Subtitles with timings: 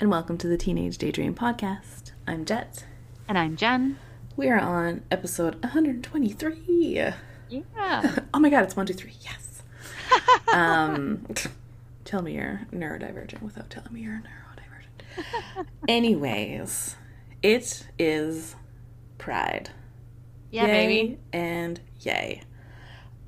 [0.00, 2.10] and welcome to the Teenage Daydream Podcast.
[2.26, 2.84] I'm Jette.
[3.28, 3.96] And I'm Gen.
[4.36, 7.12] We are on episode 123.
[7.48, 8.18] Yeah.
[8.34, 9.12] oh my god, it's 123.
[9.20, 9.62] Yes.
[10.52, 11.24] um,
[12.04, 15.66] tell me you're neurodivergent without telling me you're neurodivergent.
[15.86, 16.96] Anyways,
[17.42, 18.56] it is
[19.18, 19.70] Pride.
[20.50, 21.18] Yeah, yay baby.
[21.32, 22.42] And yay.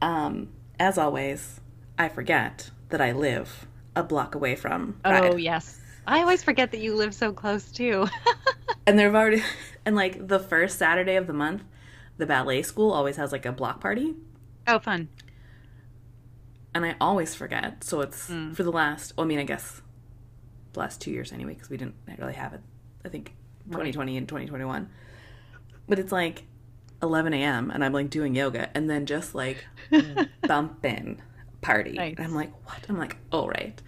[0.02, 0.48] Um,
[0.80, 1.60] as always,
[1.96, 5.24] I forget that I live a block away from Pride.
[5.32, 5.80] Oh, yes.
[6.06, 8.06] I always forget that you live so close too.
[8.86, 9.42] and they've already
[9.84, 11.62] and like the first Saturday of the month,
[12.16, 14.14] the ballet school always has like a block party.
[14.66, 15.08] oh, fun.
[16.74, 17.82] And I always forget.
[17.84, 18.52] So it's Hmm.
[18.52, 19.82] for the last well, I mean, I guess
[20.74, 22.60] the last two years anyway, because we didn't really have it.
[23.04, 23.34] I think
[23.70, 24.88] 2020 and 2021.
[25.88, 26.44] But it's like
[27.02, 27.70] 11 a.m.
[27.70, 29.64] and I'm like doing yoga and then just like
[30.46, 31.22] bumping
[31.60, 31.92] party.
[31.92, 32.14] Nice.
[32.18, 32.84] And I'm like, what?
[32.88, 33.80] I'm like, oh, right.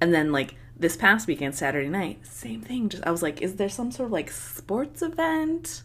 [0.00, 2.88] And then like this past weekend, Saturday night, same thing.
[2.88, 5.82] Just I was like, is there some sort of like sports event?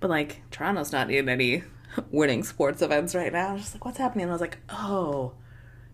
[0.00, 1.64] But like Toronto's not in any
[2.10, 3.50] winning sports events right now.
[3.50, 4.22] I was just like, what's happening?
[4.24, 5.32] And I was like, oh,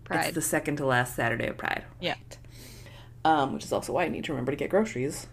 [0.03, 0.25] Pride.
[0.27, 1.83] it's the second to last Saturday of Pride.
[1.99, 2.15] Yeah.
[3.25, 5.27] Um, which is also why I need to remember to get groceries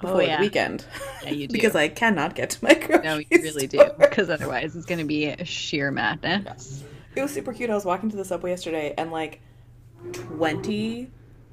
[0.00, 0.36] before Oh, yeah.
[0.36, 0.84] the weekend.
[1.24, 1.52] Yeah, you do.
[1.52, 3.00] because I cannot get to my groceries.
[3.04, 3.84] No, you really do.
[3.98, 6.84] Because otherwise it's going to be a sheer madness.
[7.14, 7.70] It was super cute.
[7.70, 9.40] I was walking to the subway yesterday and like
[10.12, 11.10] 20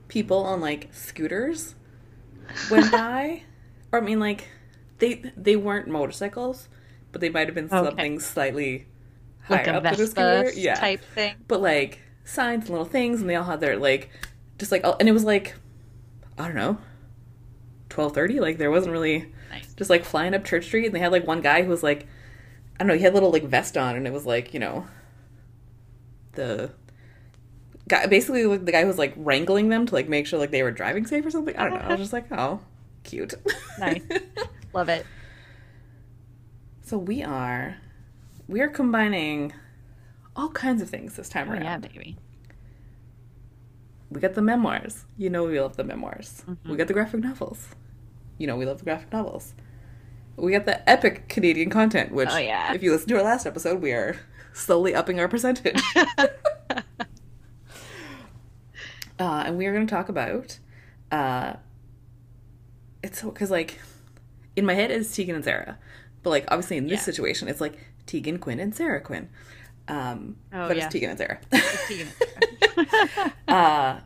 [0.09, 1.75] people on like scooters
[2.69, 3.43] went by.
[3.93, 4.49] or I mean like
[4.99, 6.67] they they weren't motorcycles,
[7.11, 7.85] but they might have been Okay.
[7.85, 8.87] something slightly
[9.43, 10.51] higher Like a up than a scooter.
[10.55, 10.75] Yeah.
[10.75, 11.35] type thing.
[11.47, 14.09] But like signs and little things and they all had their like
[14.57, 15.55] just like oh, and it was like
[16.37, 16.77] I don't know
[17.89, 19.73] 12:30 like there wasn't really Nice.
[19.75, 22.05] just like flying up Church Street, and they had like one guy who was like,
[22.75, 24.59] I don't know, he had a little like vest on, and it was like you
[24.59, 24.85] know,
[26.33, 26.71] the
[27.89, 30.51] guy basically like the guy who was like wrangling them to like make sure like
[30.51, 31.55] they were driving safe or something.
[31.57, 31.85] I don't know.
[31.85, 32.61] I was just like, oh,
[33.03, 33.33] cute,
[33.79, 34.01] Nice.
[34.73, 35.05] Love it.
[36.83, 37.77] so we are,
[38.47, 39.51] we are combining
[40.35, 41.63] all kinds of things this time Oh, around.
[41.63, 42.17] yeah, baby.
[44.11, 45.05] We got the memoirs.
[45.17, 46.43] You know we love the memoirs.
[46.49, 46.71] Mm-hmm.
[46.71, 47.69] We got the graphic novels.
[48.37, 49.53] You know we love the graphic novels.
[50.35, 52.73] We got the epic Canadian content, which, Oh, yeah.
[52.73, 54.15] if you listen to our last episode, we are
[54.53, 55.81] slowly upping our percentage.
[59.19, 60.57] uh, and we are going to talk about.
[61.11, 61.53] Uh,
[63.03, 63.79] it's because, like,
[64.55, 65.77] in my head, it's Tegan and Sara.
[66.23, 67.05] But, like, obviously, in this Yeah.
[67.05, 69.29] situation, it's like Tegan Quin and Sara Quin.
[69.87, 70.85] Um, Oh, but yeah.
[70.85, 71.39] it's Tegan and Sara.
[71.87, 72.07] Tegan.
[73.47, 73.99] uh,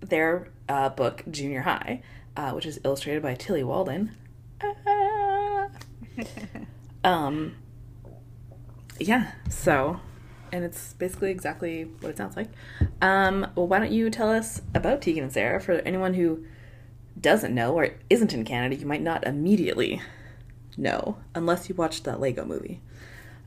[0.00, 2.02] their uh, book Junior High,
[2.36, 4.12] uh, which is illustrated by Tillie Walden.
[4.62, 5.68] Ah.
[7.04, 7.54] um,
[8.98, 9.32] yeah.
[9.50, 10.00] So,
[10.52, 12.48] and it's basically exactly what it sounds like.
[13.02, 16.44] Um, well, why don't you tell us about Tegan and Sara for anyone who
[17.20, 18.76] doesn't know or isn't in Canada?
[18.76, 20.00] You might not immediately
[20.76, 22.80] know unless you watched that Lego movie.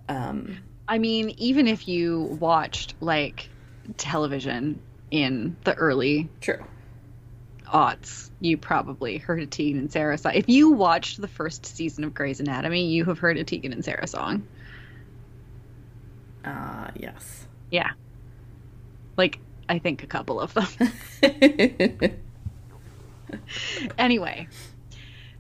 [0.08, 3.50] Um, I mean, even if you watched like
[3.98, 4.81] television
[5.12, 6.64] in the early true.
[7.68, 10.34] aughts, you probably heard a Tegan and Sara song.
[10.36, 13.86] If you watched the first season of Grey's Anatomy, you have heard a Tegan and
[13.86, 14.48] Sara song.
[16.50, 17.48] Uh, yes.
[17.70, 17.92] Yeah.
[19.18, 20.92] Like, I think a couple of them.
[23.98, 24.48] anyway,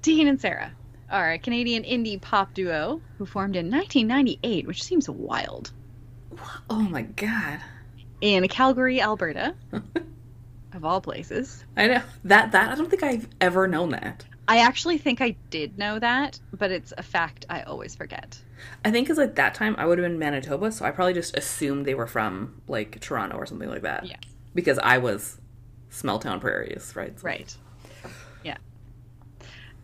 [0.01, 0.71] Tegan and Sara
[1.09, 5.71] are a Canadian indie pop duo who formed in 1998, which seems wild,
[6.69, 7.59] oh my god.
[8.21, 9.55] in Calgary, Alberta,
[10.73, 11.65] of all places.
[11.75, 14.25] I know that that I don't think I've ever known that.
[14.47, 18.39] I actually think I did know that, but it's a fact I always forget.
[18.85, 21.35] I think because at that time I would have been Manitoba, so I probably just
[21.37, 24.05] assumed they were from like Toronto or something like that.
[24.05, 24.17] Yeah.
[24.55, 25.39] Because I was
[25.89, 27.17] small town prairies, right?
[27.19, 27.55] So- Right.
[28.43, 28.57] Yeah.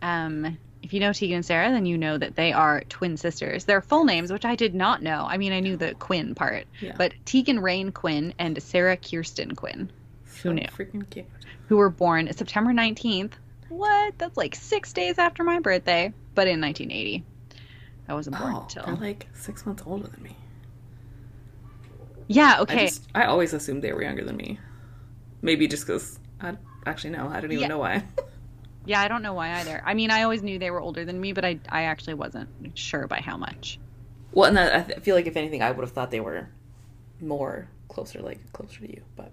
[0.02, 3.64] Um, if you know Tegan and Sara, then you know that they are twin sisters.
[3.64, 5.26] Their full names, which I did not know.
[5.28, 6.94] I mean, I knew the Quin part, Yeah.
[6.96, 9.90] but Tegan Rain Quin and Sara Kiersten Quin,
[10.26, 10.66] So knew?
[10.76, 11.26] Freaking cute.
[11.68, 13.32] who were born September 19th.
[13.68, 14.16] What?
[14.18, 17.24] That's like six days after my birthday, but in 1980.
[18.08, 18.84] I wasn't born Oh, until.
[18.84, 20.36] they're like six months older than me.
[22.28, 22.76] Yeah, I okay.
[22.76, 24.58] just I always assumed they were younger than me.
[25.42, 26.56] Maybe just because I
[26.86, 27.68] actually no, I don't even Yeah.
[27.68, 28.04] know why.
[28.84, 29.82] Yeah, I don't know why either.
[29.84, 32.48] I mean, I always knew they were older than me, but I, I actually wasn't
[32.74, 33.80] sure by how much.
[34.32, 36.48] well, and that, I feel like if anything, I would have thought they were
[37.20, 39.02] more closer, like closer to you.
[39.16, 39.32] But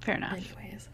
[0.00, 0.56] Fair enough.
[0.56, 0.88] anyways,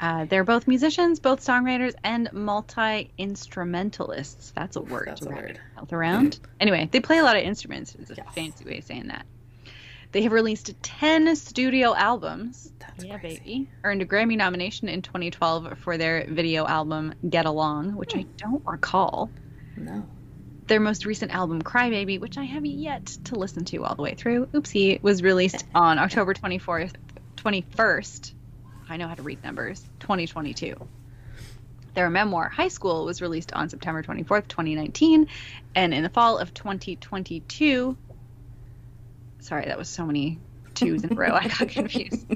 [0.00, 4.52] Uh, they're both musicians, both songwriters, and multi instrumentalists.
[4.56, 5.50] That's a word That's to a wrap word.
[5.56, 6.40] your mouth around.
[6.58, 7.94] Anyway, they play a lot of instruments.
[7.98, 8.26] It's a Yes.
[8.34, 9.26] fancy way of saying that.
[10.12, 12.72] They have released 10 studio albums.
[12.80, 13.38] That's yeah, crazy.
[13.38, 13.68] baby.
[13.84, 18.62] Earned a Grammy nomination in 2012 for their video album Get Along, which I don't
[18.66, 19.30] recall.
[19.76, 20.04] No.
[20.66, 24.14] Their most recent album, Crybaby, which I have yet to listen to all the way
[24.14, 26.94] through, oopsie, was released on October 24th,
[27.36, 28.32] 21st.
[28.90, 30.74] I know how to read numbers, 2022.
[31.94, 35.28] Their memoir, High School, was released on September 24th, 2019.
[35.74, 37.96] And in the fall of 2022,
[39.38, 40.38] sorry, that was so many
[40.74, 41.32] twos in a row.
[41.32, 42.26] I got confused.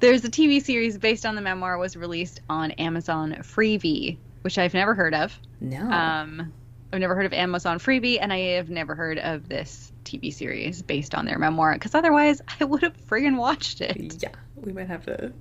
[0.00, 4.74] There's a TV series based on the memoir was released on Amazon Freevee, which I've
[4.74, 5.38] never heard of.
[5.60, 5.80] No.
[5.80, 6.52] Um,
[6.92, 10.82] I've never heard of Amazon Freebie, and I have never heard of this TV series
[10.82, 11.74] based on their memoir.
[11.74, 14.22] Because otherwise, I would have friggin' watched it.
[14.22, 15.32] yeah, we might have to.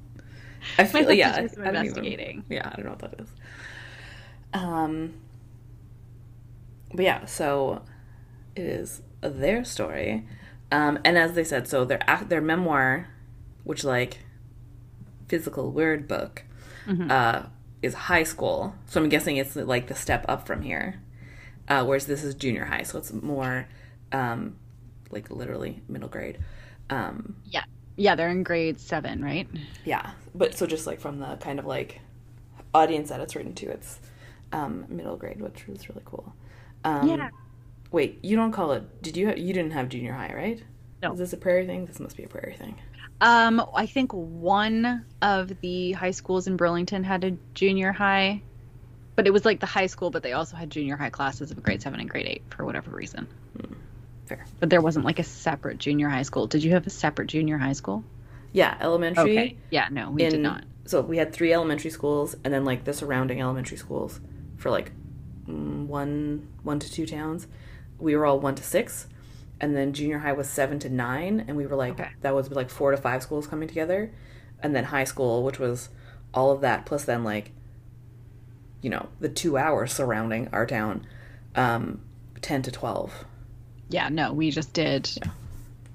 [0.78, 1.32] I feel like yeah.
[1.36, 2.46] I don't even- investigating.
[2.50, 3.30] yeah, I don't know what that is.
[4.54, 5.14] Um.
[6.94, 7.82] But yeah, so
[8.56, 10.26] it is their story,
[10.72, 13.08] um, and as they said, so their their memoir,
[13.64, 14.20] which like
[15.28, 16.44] physical word book,
[16.88, 17.12] Mhm.
[17.12, 17.48] uh,
[17.82, 18.76] is high school.
[18.86, 21.02] So I'm guessing it's like the step up from here,
[21.68, 23.68] uh, whereas this is junior high, so it's more
[24.12, 24.56] um,
[25.10, 26.38] like literally middle grade.
[26.90, 27.64] Um, Yeah.
[27.96, 29.48] Yeah, they're in grade seven, right?
[29.86, 32.02] yeah, but so just like from the kind of like
[32.74, 34.00] audience that it's written to, it's
[34.52, 36.34] um, middle grade, which was really cool.
[36.84, 37.30] Um, Yeah.
[37.92, 39.02] Wait, you don't call it?
[39.02, 39.28] Did you?
[39.28, 40.64] Have, You didn't have junior high, right?
[41.02, 41.14] No.
[41.14, 41.86] Is this a prairie thing?
[41.86, 42.76] This must be a prairie thing.
[43.22, 48.42] Um, I think one of the high schools in Burlington had a junior high,
[49.16, 51.64] but it was like the high school, but they also had junior high classes of
[51.64, 53.28] grade seven and grade eight for whatever reason.
[54.26, 54.46] Fair.
[54.60, 56.48] But there wasn't like a separate junior high school.
[56.48, 58.04] Did you have a separate junior high school?
[58.54, 59.24] Yeah, elementary.
[59.24, 59.58] Okay.
[59.70, 60.64] Yeah, no, we in, did not.
[60.86, 64.20] So we had three elementary schools, and then like the surrounding elementary schools
[64.58, 64.92] for like
[65.48, 67.48] mm, one one to two towns.
[68.00, 69.08] We were all one to six,
[69.60, 72.10] and then junior high was seven to nine, and we were like Okay.
[72.22, 74.12] that was like four to five schools coming together,
[74.62, 75.90] and then high school, which was
[76.34, 77.52] all of that plus then like
[78.82, 81.06] you know the two hours surrounding our town,
[81.56, 82.02] um,
[82.42, 83.26] ten to twelve.
[83.90, 85.10] Yeah, no, we just did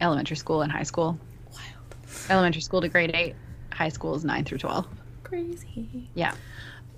[0.01, 1.19] elementary school and high school.
[1.53, 1.97] Wild,
[2.31, 3.35] Elementary school to grade eight,
[3.73, 4.87] high school is nine through 12.
[5.25, 6.09] crazy.
[6.15, 6.35] Yeah.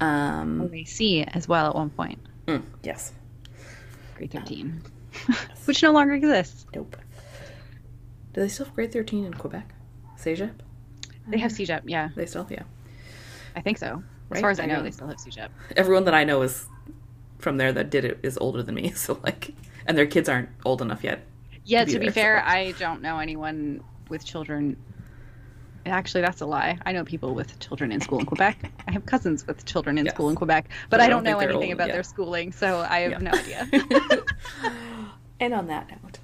[0.00, 3.12] Um, OAC as well at one point, mm, yes.
[4.16, 4.82] grade 13,
[5.66, 6.66] which no longer exists.
[6.74, 6.96] Nope.
[8.32, 9.72] Do they still have grade 13 in Quebec?
[10.18, 10.50] CEGEP?
[11.28, 12.62] They have CEGEP, yeah, They still, yeah.
[13.54, 14.02] I think so.
[14.32, 15.48] As far as I I know, mean- they still have CEGEP.
[15.76, 16.66] Everyone that I know is
[17.38, 19.54] from there that did it is older than me, so like,
[19.86, 21.24] and their kids aren't old enough yet.
[21.64, 24.76] Yeah, to to be be there, fair, so- I don't know anyone with children.
[25.84, 26.78] Actually, that's a lie.
[26.86, 28.70] I know people with children in school in Quebec.
[28.86, 30.14] I have cousins with children in Yes.
[30.14, 31.94] school in Quebec, but, But I I don't don't know anything old, about yeah.
[31.94, 33.18] their schooling, so I have Yeah.
[33.18, 33.68] no idea.
[35.40, 36.18] and on that note,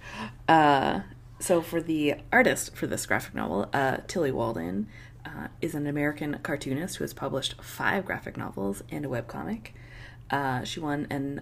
[0.48, 1.00] uh,
[1.40, 4.88] so for the artist for this graphic novel, uh, Tillie Walden
[5.24, 9.68] uh, is an American cartoonist who has published five graphic novels and a webcomic.
[10.30, 11.40] Uh, she won an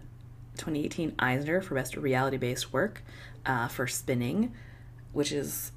[0.56, 3.02] 2018 Eisner for Best Reality Based Work
[3.44, 4.52] uh, for Spinning,
[5.12, 5.72] which is,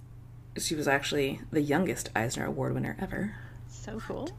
[0.58, 3.36] she was actually the youngest Eisner Award winner ever.
[3.68, 4.30] so cool.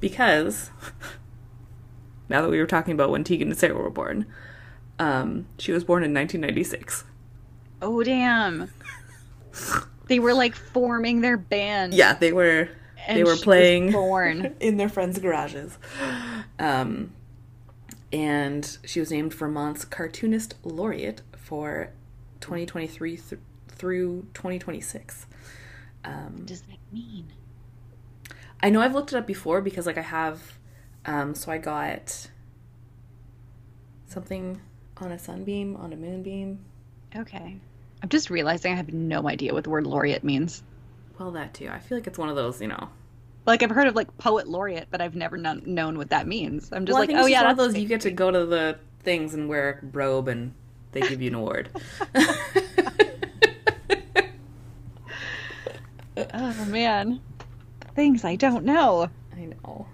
[0.00, 0.70] because
[2.28, 4.26] now that we were talking about when Tegan and Sara were born,
[4.98, 7.04] um, she was born in 1996.
[7.80, 8.70] Oh damn!
[10.08, 11.94] They were like forming their band.
[11.94, 12.68] Yeah, they were
[13.08, 14.56] they were playing born.
[14.60, 15.78] in their friends' garages.
[16.58, 17.12] Um,
[18.12, 21.90] and she was named Vermont's cartoonist laureate for
[22.40, 25.26] 2023 th- through 2026.
[26.04, 27.26] Um, What does that mean?
[28.62, 30.58] I know I've looked it up before because like I have
[31.06, 32.28] um so I got
[34.06, 34.60] something
[34.96, 36.58] on a sunbeam, on a moonbeam.
[37.14, 37.56] Okay.
[38.02, 40.62] I'm just realizing I have no idea what the word laureate means.
[41.18, 41.68] Well, that too.
[41.68, 42.88] I feel like it's one of those, you know.
[43.48, 46.70] Like I've heard of like poet laureate, but I've never known, known what that means.
[46.70, 48.78] I'm just well, like, oh yeah, one of those you get to go to the
[49.02, 50.52] things and wear a robe and
[50.92, 51.70] they give you an award.
[56.34, 57.20] Oh man,
[57.94, 59.08] things I don't know.
[59.34, 59.86] I know.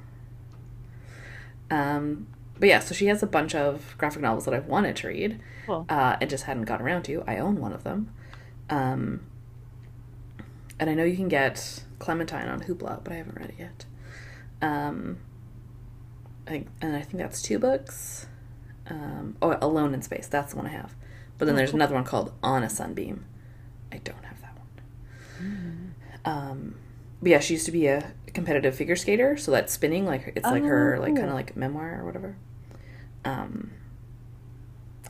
[1.70, 2.26] Um,
[2.58, 5.38] but yeah, so she has a bunch of graphic novels that I've wanted to read.
[5.66, 5.84] Cool.
[5.88, 7.22] uh, and just hadn't gotten around to.
[7.26, 8.10] I own one of them.
[8.70, 9.20] Um,
[10.80, 13.84] and I know you can get Clementine on Hoopla, but I haven't read it yet.
[14.60, 15.18] Um,
[16.46, 18.26] I think, and I think that's two books.
[18.88, 20.26] Um, oh, Alone in Space.
[20.26, 20.94] That's the one I have.
[21.38, 21.78] But then Oh, there's cool.
[21.78, 23.24] another one called On a Sunbeam.
[23.90, 24.54] I don't have that
[25.38, 25.94] one.
[26.26, 26.74] Um,
[27.22, 30.04] but yeah, she used to be a competitive figure skater, so that's spinning.
[30.04, 32.36] Like it's like her Oh, like kind of like memoir or whatever.
[33.24, 33.70] Um,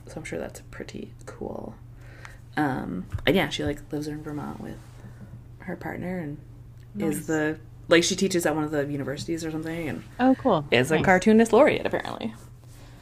[0.07, 1.75] so I'm sure that's pretty cool.
[2.55, 4.77] Um, and yeah, she like lives in Vermont with
[5.59, 6.37] her partner, and
[6.95, 7.15] Nice.
[7.17, 10.65] is the like she teaches at one of the universities or something, and Oh, cool.
[10.71, 12.33] is a cartoonist laureate apparently.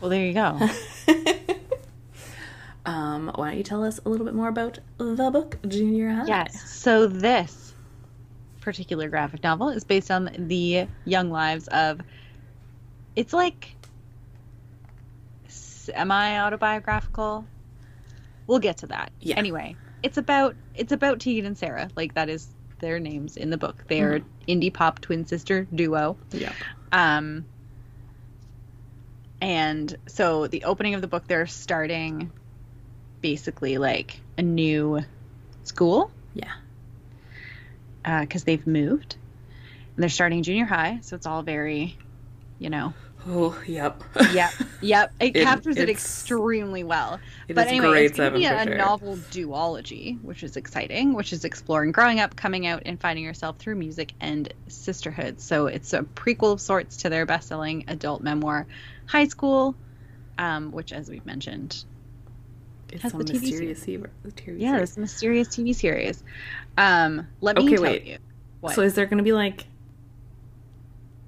[0.02, 0.60] Well, there you go.
[2.86, 6.26] um, why don't you tell us a little bit more about the book Junior High?
[6.26, 6.70] yes.
[6.70, 7.74] So this
[8.62, 12.02] particular graphic novel is based on the young lives of.
[13.16, 13.76] It's like
[15.48, 17.46] semi autobiographical.
[18.48, 19.12] We'll get to that.
[19.20, 19.36] Yeah.
[19.38, 21.90] Anyway, it's about it's about Tegan and Sara.
[21.96, 22.48] Like that is
[22.84, 23.86] their names in the book.
[23.88, 26.18] They are indie pop twin sister duo.
[26.32, 26.52] Yeah.
[26.92, 27.46] Um,
[29.40, 32.32] and so the opening of the book, they're starting
[33.22, 35.00] basically like a new
[35.64, 36.52] school Yeah.
[38.04, 39.16] because they've moved.
[39.96, 41.98] And they're starting junior high, so it's all very,
[42.60, 42.94] you know,
[43.26, 44.04] Oh, yep.
[44.34, 44.52] yep,
[44.82, 45.14] yep.
[45.22, 47.20] It, It- captures it extremely well.
[47.48, 51.32] It but is anyway, it's going to be a novel duology, which is exciting, which
[51.32, 55.40] is exploring growing up, coming out, and finding yourself through music and sisterhood.
[55.40, 58.68] So it's a prequel of sorts to their best-selling adult memoir,
[59.06, 59.76] High School,
[60.38, 61.86] um, which, as we've mentioned,
[62.92, 63.86] It's has a the TV series.
[63.86, 64.06] TV
[64.60, 64.90] yeah, series.
[64.90, 66.24] this mysterious TV series.
[66.78, 68.04] Um, let me Okay, tell wait.
[68.06, 68.18] you.
[68.60, 68.76] What?
[68.76, 69.66] So is there going to be like?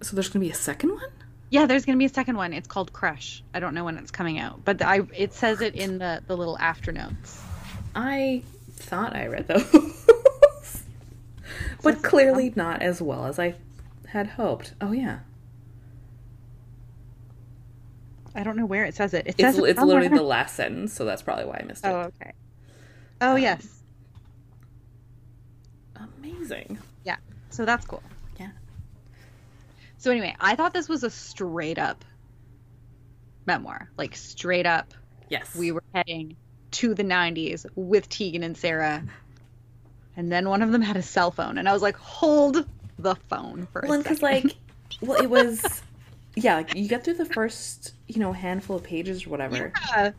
[0.01, 1.09] So there's going to be a second one?
[1.55, 2.51] Yeah, there's going to be a second one.
[2.51, 3.41] It's called Crush.
[3.53, 6.35] I don't know when it's coming out, but I it says it in the the
[6.35, 7.41] little after notes.
[7.95, 10.05] I thought I read those,
[11.81, 13.55] but clearly not as well as I
[14.05, 14.73] had hoped.
[14.81, 15.19] Oh yeah,
[18.35, 19.25] I don't know where it says it.
[19.25, 21.85] It it's says it it's literally the last sentence, so that's probably why I missed
[21.85, 21.87] it.
[21.87, 22.33] Oh, okay.
[23.21, 23.81] Oh, um, yes.
[25.95, 26.79] Amazing.
[27.05, 27.15] Yeah.
[27.49, 28.03] So that's cool.
[30.05, 32.05] So anyway, I thought this was a straight up
[33.47, 33.89] memoir.
[33.97, 34.93] Like straight up,
[35.29, 35.55] Yes.
[35.55, 36.35] we were heading
[36.73, 39.03] to the 90s with Tegan and Sara.
[40.15, 42.67] And then one of them had a cell phone and I was like, "Hold
[42.99, 44.55] the phone for well, because like,
[45.01, 45.81] well, it was,
[46.35, 49.73] yeah, like you get through the first, you know, handful of pages or whatever.
[49.89, 50.11] Yeah.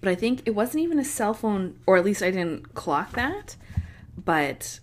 [0.00, 3.12] but I think it wasn't even a cell phone, or at least I didn't clock
[3.16, 3.56] that.
[4.16, 4.80] But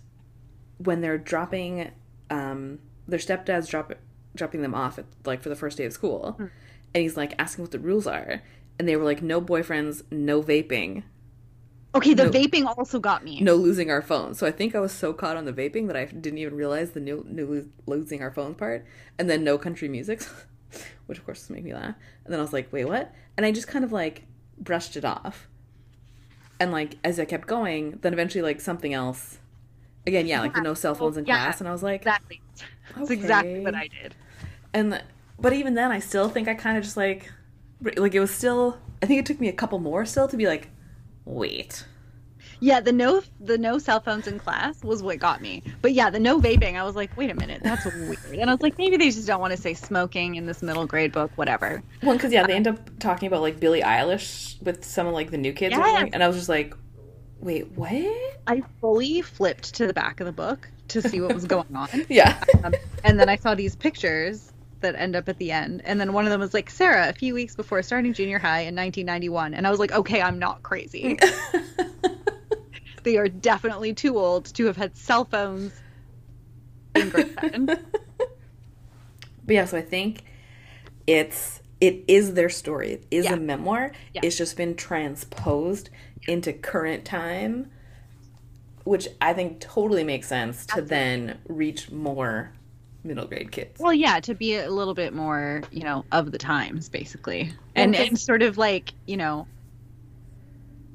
[0.78, 1.90] when they're dropping,
[2.30, 3.92] um, their stepdad's drop,
[4.34, 6.46] dropping them off at, like for the first day of school, Hmm.
[6.94, 8.42] and he's like asking what the rules are,
[8.78, 11.02] and they were like, no boyfriends, no vaping,
[11.94, 12.30] Okay, the No.
[12.30, 13.40] vaping also got me.
[13.42, 14.38] no losing our phones.
[14.38, 16.92] So I think I was so caught on the vaping that I didn't even realize
[16.92, 18.86] the new, new losing our phones part,
[19.18, 20.22] and then no country music,
[21.06, 21.94] which of course made me laugh.
[22.24, 23.12] And then I was like, wait, what?
[23.36, 24.24] And I just kind of like
[24.58, 25.48] brushed it off.
[26.58, 29.38] And like as I kept going, then eventually like something else.
[30.06, 32.40] Again, yeah, like the no cell phones in Yeah, class, and I was like, Exactly.
[32.96, 34.14] That's exactly what I did.
[34.74, 35.02] And
[35.38, 37.30] but even then, I still think I kind of just like,
[37.96, 38.78] like it was still.
[39.02, 40.68] I think it took me a couple more still to be like,
[41.24, 41.84] wait.
[42.60, 45.64] Yeah, the no the no cell phones in class was what got me.
[45.80, 48.18] But yeah, the no vaping, I was like, wait a minute, that's weird.
[48.38, 50.86] And I was like, maybe they just don't want to say smoking in this middle
[50.86, 51.82] grade book, whatever.
[52.04, 55.32] Well, because yeah, they end up talking about like Billie Eilish with some of like
[55.32, 56.10] the new kids, or Yes.
[56.12, 56.72] and I was just like,
[57.40, 57.92] wait, what?
[58.46, 61.88] I fully flipped to the back of the book to see what was going on.
[62.08, 64.51] Yeah, Um, and then I saw these pictures
[64.82, 65.82] that end up at the end.
[65.84, 68.60] And then one of them was like, Sara, a few weeks before starting junior high
[68.60, 69.54] in 1991.
[69.54, 71.18] And I was like, okay, I'm not crazy.
[73.02, 75.72] they are definitely too old to have had cell phones
[76.94, 77.66] in grade seven.
[77.66, 77.78] but
[79.48, 80.22] yeah, so I think
[81.06, 82.92] it's it is their story.
[82.92, 83.32] It is Yeah.
[83.34, 83.92] a memoir.
[84.14, 84.20] Yeah.
[84.24, 85.90] It's just been transposed
[86.28, 87.72] into current time,
[88.84, 92.52] which I think totally makes sense to then reach more
[93.04, 93.80] middle grade kids.
[93.80, 97.94] Well, yeah, to be a little bit more, you know, of the times, basically, and
[97.94, 99.46] and sort of like, you know,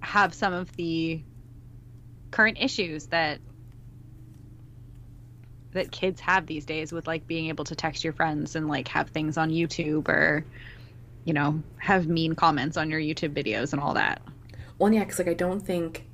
[0.01, 1.21] have some of the
[2.31, 3.39] current issues that
[5.73, 8.87] that kids have these days with like being able to text your friends and like
[8.87, 10.45] have things on YouTube or
[11.25, 14.21] you know have mean comments on your YouTube videos and all that.
[14.79, 16.07] Well, yeah, because like I don't think,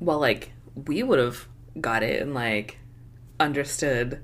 [0.00, 0.52] well, like
[0.86, 1.46] we would have
[1.80, 2.78] got it and like
[3.38, 4.22] understood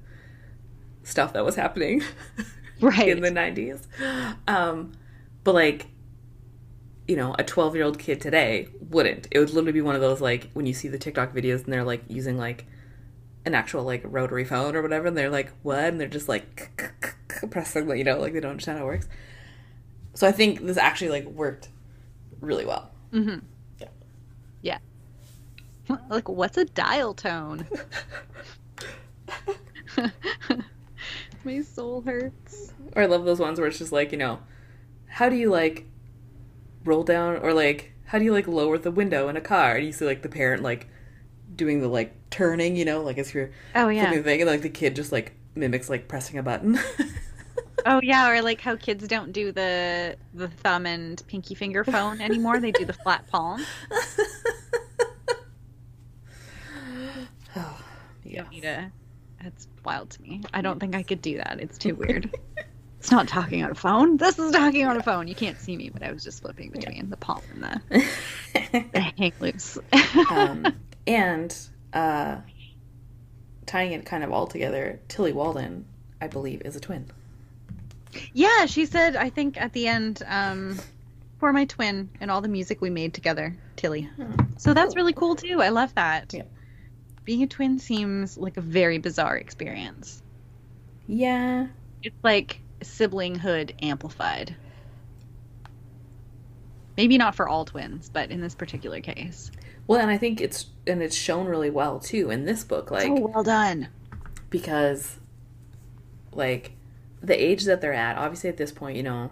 [1.06, 2.02] stuff that was happening
[2.80, 3.08] Right.
[3.08, 3.86] in the nineties.
[4.46, 4.92] Um,
[5.44, 5.86] but like,
[7.08, 9.28] you know, a twelve-year-old kid today wouldn't.
[9.30, 11.72] It would literally be one of those like when you see the TikTok videos and
[11.72, 12.66] they're like using like
[13.46, 16.82] an actual like rotary phone or whatever, and they're like, "What?" and they're just like
[17.50, 19.08] pressing, like you know, like they don't understand how it works.
[20.14, 21.68] So I think this actually like worked
[22.40, 22.90] really well.
[23.12, 23.38] mm-hmm.
[23.80, 23.88] Yeah.
[24.62, 24.78] Yeah.
[26.10, 27.66] like what's a dial tone?
[31.46, 32.72] My soul hurts.
[32.94, 34.40] Or I love those ones where it's just like, you know,
[35.06, 35.86] how do you like
[36.84, 39.76] roll down or like how do you like lower the window in a car?
[39.76, 40.88] And you see like the parent like
[41.54, 44.02] doing the like turning, you know, like as you're Oh yeah.
[44.02, 46.78] flipping the thing, and like the kid just like mimics like pressing a button.
[47.88, 52.20] Oh yeah, or like how kids don't do the the thumb and pinky finger phone
[52.20, 52.58] anymore.
[52.58, 53.64] They do the flat palm.
[57.54, 57.84] oh,
[58.24, 58.42] yeah.
[58.44, 58.90] You need a-
[59.40, 60.42] That's wild to me.
[60.52, 61.58] I don't think I could do that.
[61.60, 62.30] It's too weird.
[62.98, 64.18] it's not talking on a phone.
[64.18, 65.28] This is talking on a phone.
[65.28, 68.04] You can't see me, but I was just flipping between the palm and the,
[68.92, 69.78] the hang loose.
[70.30, 70.66] um,
[71.06, 71.56] and
[71.94, 72.36] uh,
[73.64, 75.86] tying it kind of all together, Tillie Walden,
[76.20, 77.06] I believe, is a twin.
[78.34, 79.16] yeah, she said.
[79.16, 80.78] I think at the end, um,
[81.38, 84.10] for my twin and all the music we made together, Tillie.
[84.56, 85.62] So that's really cool too.
[85.62, 86.34] I love that.
[86.34, 86.42] Yeah.
[87.26, 90.22] Being a twin seems like a very bizarre experience.
[91.08, 91.66] Yeah.
[92.02, 94.56] It's like siblinghood amplified.
[96.96, 99.50] Maybe not for all twins, but in this particular case.
[99.86, 103.08] Well, and I think it's and it's shown really well too in this book, like
[103.10, 103.88] oh, well done.
[104.48, 105.18] because
[106.32, 106.72] like
[107.22, 109.30] the age that they're at, obviously at this point, you know,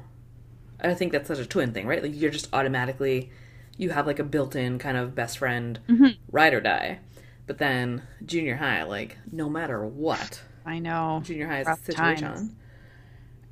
[0.80, 2.02] I think that's such a twin thing, right?
[2.02, 3.30] Like you're just automatically
[3.76, 6.16] you have like a built-in kind of best friend Mhm.
[6.30, 6.98] ride or die.
[7.46, 11.20] But then junior high, like no matter what, I know.
[11.24, 12.28] junior high is a situation.
[12.28, 12.50] times.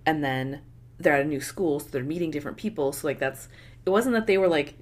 [0.06, 0.62] And then
[0.98, 2.92] they're at a new school, so they're meeting different people.
[2.92, 3.48] So like that's
[3.84, 4.74] it wasn't that they were like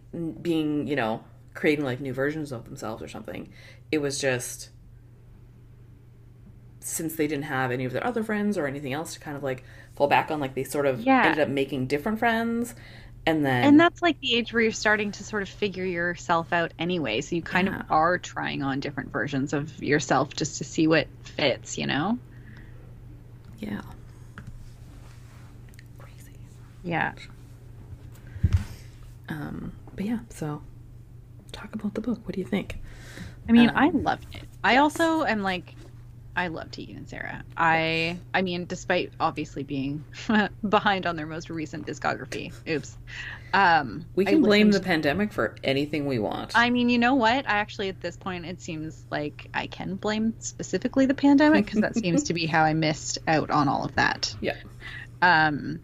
[0.43, 1.25] being, you know,
[1.55, 3.53] creating like new versions of themselves or something.
[3.91, 4.71] It was just
[6.81, 9.43] since they didn't have any of their other friends or anything else to kind of
[9.43, 9.65] like
[9.95, 11.25] fall back on, like they sort of Yeah.
[11.27, 12.75] ended up making different friends.
[13.27, 16.53] And then And that's like the age where you're starting to sort of figure yourself
[16.53, 17.21] out anyway.
[17.21, 17.81] So you kind Yeah.
[17.81, 22.19] of are trying on different versions of yourself just to see what fits, you know?
[23.59, 23.83] yeah.
[25.99, 26.33] Crazy.
[26.83, 27.13] Yeah.
[29.29, 30.63] Um but yeah, so
[31.53, 32.21] talk about the book.
[32.25, 32.79] What do you think?
[33.49, 34.45] I mean, Um, I loved it.
[34.65, 35.75] I also am like,
[36.37, 37.43] I love Tegan and Sara.
[37.57, 40.05] I, I mean, despite obviously being
[40.69, 42.97] behind on their most recent discography, oops.
[43.53, 46.53] Um, We I can blame the pandemic for anything we want.
[46.55, 47.49] I mean, you know what?
[47.49, 51.81] I actually, at this point, it seems like I can blame specifically the pandemic because
[51.81, 54.35] that seems to be how I missed out on all of that.
[54.41, 54.55] Yeah.
[55.23, 55.81] Um,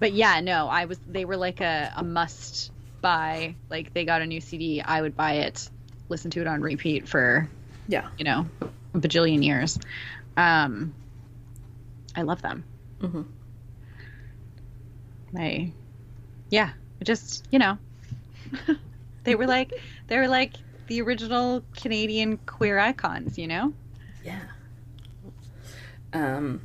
[0.00, 0.98] but yeah, no, I was.
[1.06, 3.54] They were like a, a must buy.
[3.70, 5.70] Like they got a new CD, I would buy it,
[6.08, 7.48] listen to it on repeat for
[7.86, 8.08] Yeah.
[8.18, 8.48] you know
[8.94, 9.78] a bajillion years.
[10.36, 10.94] Um,
[12.16, 12.64] I love them.
[13.00, 13.22] Mm-hmm.
[15.36, 15.72] I,
[16.50, 16.70] yeah,
[17.02, 17.76] just you know,
[19.24, 19.72] they were like
[20.06, 20.54] they were like
[20.86, 23.36] the original Canadian queer icons.
[23.36, 23.72] You know.
[24.24, 24.40] Yeah.
[26.12, 26.60] Um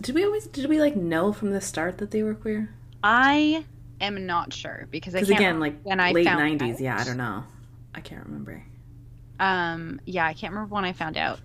[0.00, 2.68] did we always did we like know from the start that they were queer?
[3.04, 3.64] I
[4.00, 7.16] am not sure because I can't again, like when I late nineties, yeah, I don't
[7.16, 7.44] know.
[7.94, 8.64] I can't remember.
[9.42, 11.40] Um, yeah, I can't remember when I found out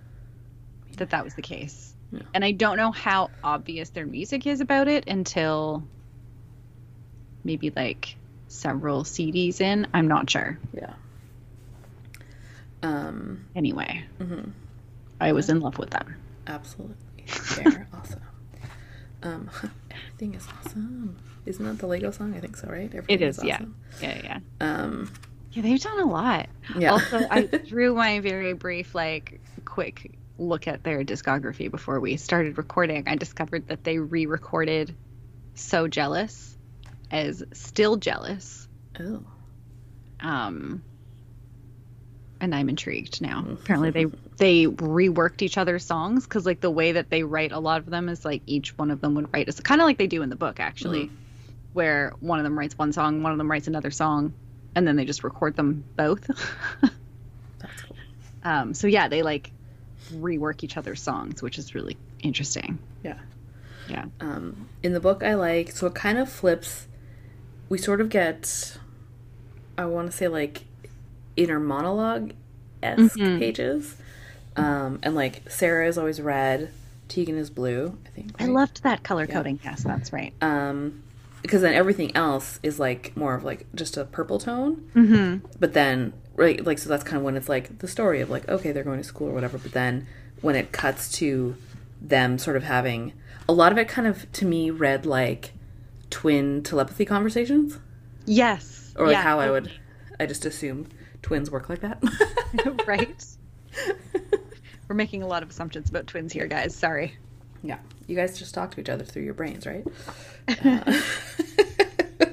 [0.98, 1.92] that that was the case.
[2.12, 2.20] Yeah.
[2.32, 5.82] And I don't know how obvious their music is about it until
[7.42, 8.14] maybe like
[8.46, 9.88] several CDs in.
[9.92, 10.58] I'm not sure.
[10.72, 10.94] Yeah.
[12.82, 14.52] Um Anyway, mhm.
[15.20, 16.14] I was in love with them.
[16.46, 16.94] absolutely.
[17.56, 18.22] They're awesome.
[19.22, 19.50] Um
[19.90, 21.16] everything is awesome.
[21.46, 22.34] Isn't that the Lego song?
[22.36, 22.90] I think so, right?
[22.94, 23.56] Everything is, yeah.
[23.56, 23.74] awesome.
[24.00, 24.38] Yeah, yeah.
[24.60, 25.10] Um
[25.52, 26.48] Yeah, they've done a lot.
[26.76, 26.92] yeah.
[26.92, 32.58] Also, I through my very brief, like, quick look at their discography before we started
[32.58, 34.94] recording, I discovered that they re-recorded
[35.54, 36.56] "So Jealous"
[37.10, 38.68] as "Still Jealous."
[39.00, 39.22] oh.
[40.20, 40.82] um
[42.40, 44.04] and i'm intrigued now apparently they
[44.36, 47.86] they reworked each other's songs because like the way that they write a lot of
[47.86, 50.22] them is like each one of them would write a kind of like they do
[50.22, 51.10] in the book actually
[51.72, 54.32] where one of them writes one song one of them writes another song
[54.78, 56.24] and then they just record them both
[57.58, 57.96] That's cool.
[58.44, 59.50] um so yeah they like
[60.14, 63.18] rework each other's songs which is really interesting Yeah.
[63.88, 65.70] yeah um, in the book I like.
[65.72, 66.86] So it kind of flips.
[67.68, 68.78] We sort of get,
[69.76, 70.62] I want to say like
[71.36, 72.32] inner monologue
[72.82, 73.38] esque Mhm.
[73.38, 73.96] pages,
[74.56, 76.70] um, and like Sara is always red,
[77.08, 77.98] Tegan is blue.
[78.06, 78.32] I think.
[78.40, 79.34] i loved that color Yeah.
[79.34, 81.02] coding yes that's right Um,
[81.42, 84.90] because then everything else is like more of like just a purple tone.
[84.94, 88.30] mm-hmm But then, right, like, so that's kind of when it's like the story of
[88.30, 89.58] like, okay, they're going to school or whatever.
[89.58, 90.06] But then
[90.40, 91.56] when it cuts to
[92.00, 93.12] them sort of having
[93.48, 95.52] a lot of it kind of to me read like
[96.10, 97.78] twin telepathy conversations
[98.24, 99.70] yes or like Yeah, how I would.
[100.20, 100.86] I just assume
[101.22, 102.00] twins work like that.
[102.86, 103.24] right
[104.88, 107.16] we're making a lot of assumptions about twins here guys sorry
[107.62, 107.78] yeah.
[108.06, 109.84] You guys just talk to each other through your brains, right?
[110.64, 111.00] Uh,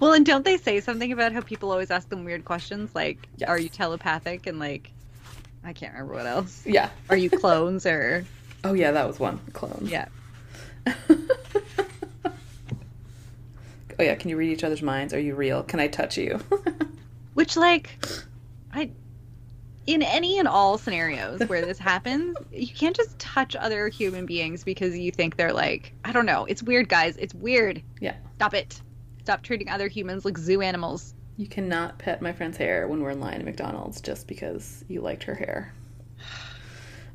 [0.00, 3.28] well, and don't they say something about how people always ask them weird questions like,
[3.36, 3.48] Yes.
[3.48, 4.92] "Are you telepathic?" and like,
[5.64, 6.62] I can't remember what else.
[6.66, 6.90] Yeah.
[7.10, 8.24] Are you clones or
[8.64, 9.82] Oh yeah, that was one clone.
[9.84, 10.06] yeah?
[10.86, 11.02] oh
[13.98, 15.12] yeah, can you read each other's minds?
[15.12, 15.62] Are you real?
[15.62, 16.40] Can I touch you?
[17.34, 17.98] Which like,
[18.72, 18.90] I.
[19.88, 24.62] In any and all scenarios where this happens, you can't just touch other human beings
[24.62, 26.44] because you think they're like, I don't know.
[26.44, 27.16] It's weird, guys.
[27.16, 27.82] It's weird.
[27.98, 28.16] yeah.
[28.36, 28.82] Stop it.
[29.22, 31.14] Stop treating other humans like zoo animals.
[31.38, 35.00] You cannot pet my friend's hair when we're in line at McDonald's just because you
[35.00, 35.72] liked her hair.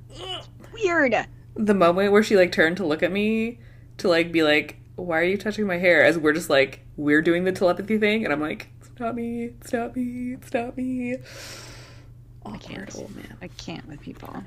[0.74, 1.16] Weird.
[1.56, 3.60] The moment where she like turned to look at me
[4.00, 7.22] to like be like, "Why are you touching my hair?" as we're just like we're
[7.22, 9.44] doing the telepathy thing, and I'm like, "It's not me.
[9.44, 10.34] It's not me.
[10.34, 11.18] It's not me."
[12.46, 12.96] Awkward can't.
[12.96, 13.38] old man.
[13.42, 14.44] I can't with people.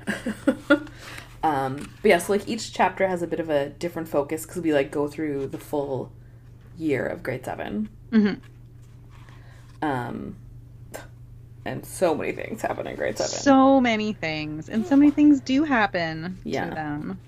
[1.43, 4.61] um, but yeah, so like each chapter has a bit of a different focus because
[4.61, 6.11] we like go through the full
[6.77, 8.33] year of grade 7 hmm
[9.81, 10.35] Um,
[11.65, 13.31] and so many things happen in grade seven.
[13.33, 16.69] So many things, and so many things do happen Yeah.
[16.69, 17.19] to them.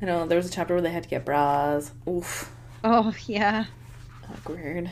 [0.00, 1.92] I know there was a chapter where they had to get bras.
[2.08, 2.50] Oof,
[2.82, 3.66] Oh yeah,
[4.32, 4.88] awkward.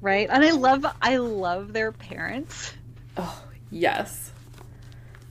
[0.00, 0.28] right.
[0.28, 2.74] And I love, I love their parents.
[3.16, 4.32] Oh yes,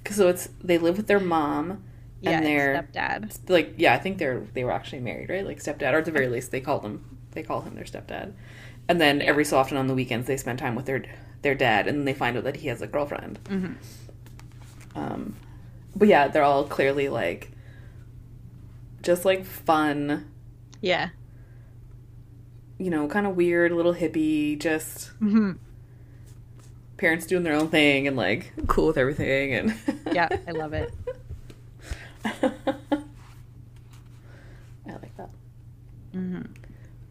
[0.03, 1.83] 'Cause so it's they live with their mom
[2.21, 3.49] Yeah, and their stepdad.
[3.49, 5.45] like yeah I think they're they were actually married right?
[5.45, 8.33] Like stepdad or at the very least they call them they call him their stepdad,
[8.89, 11.03] and then every so often on the weekends they spend time with their
[11.43, 13.39] their dad and then they find out that he has a girlfriend.
[13.47, 13.73] hmm
[14.95, 15.35] Um,
[15.95, 17.51] but yeah, they're all clearly like
[19.01, 20.29] just like fun,
[20.81, 21.09] Yeah.
[22.77, 25.53] you know, kind of weird little hippie, just hmm
[27.01, 29.73] parents doing their own thing and like cool with everything and
[30.13, 30.93] Yeah, I love it.
[32.23, 32.31] I
[34.93, 35.29] like that.
[36.13, 36.41] hmm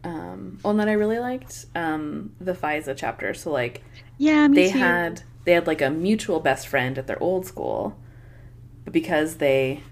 [0.03, 3.33] Um, well, and then I really liked um, the FISA chapter.
[3.33, 3.83] So like
[4.17, 4.79] Yeah, they too.
[4.79, 7.97] had they had like a mutual best friend at their old school,
[8.85, 9.83] but because they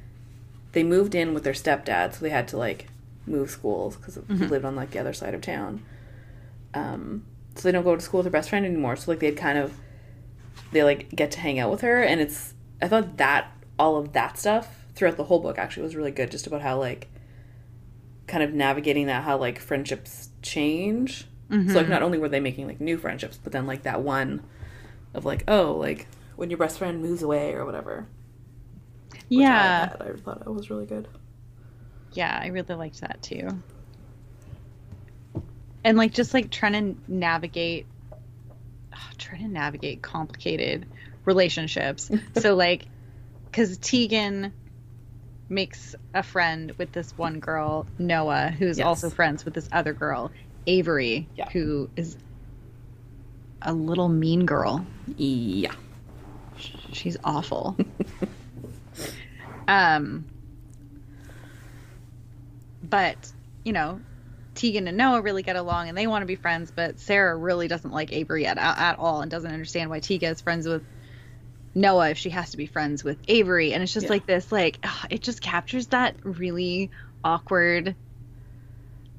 [0.72, 2.88] they moved in with their stepdad, so they had to like
[3.26, 4.50] move schools because Mhm.
[4.50, 5.84] lived on like the other side of town.
[6.74, 8.96] Um, so they don't go to school with their best friend anymore.
[8.96, 9.74] So like they'd kind of
[10.72, 14.14] they like get to hang out with her, and it's I thought that all of
[14.14, 17.08] that stuff throughout the whole book actually was really good, just about how like
[18.28, 21.26] kind of navigating that how like friendships change.
[21.50, 21.72] Mhm.
[21.72, 24.44] So like not only were they making like new friendships, but then like that one
[25.14, 28.08] of like oh like when your best friend moves away or whatever.
[29.30, 30.04] Yeah, I.
[30.10, 31.08] I thought it was really good.
[32.14, 33.48] yeah, I really liked that too.
[35.84, 37.86] And like just like trying to navigate,
[39.20, 40.86] trying to navigate complicated
[41.26, 42.10] relationships.
[42.38, 42.86] so like,
[43.46, 44.54] because Tegan
[45.50, 48.86] makes a friend with this one girl, Noah, who's Yes.
[48.86, 50.32] also friends with this other girl,
[50.68, 51.50] Avery, Yeah.
[51.50, 52.18] who is
[53.62, 54.86] a little mean girl.
[55.18, 55.74] Yeah.
[56.92, 57.76] She's awful.
[59.68, 60.26] um,
[62.84, 63.32] but
[63.64, 64.00] you know,
[64.60, 66.72] Tegan and Noah really get along, and they want to be friends.
[66.76, 70.42] But Sara really doesn't like Avery at at all, and doesn't understand why Tegan is
[70.42, 70.84] friends with
[71.74, 73.74] Noah if she has to be friends with Avery.
[73.74, 74.12] And it's just Yeah.
[74.12, 76.92] like this, like ugh, it just captures that really
[77.24, 77.96] awkward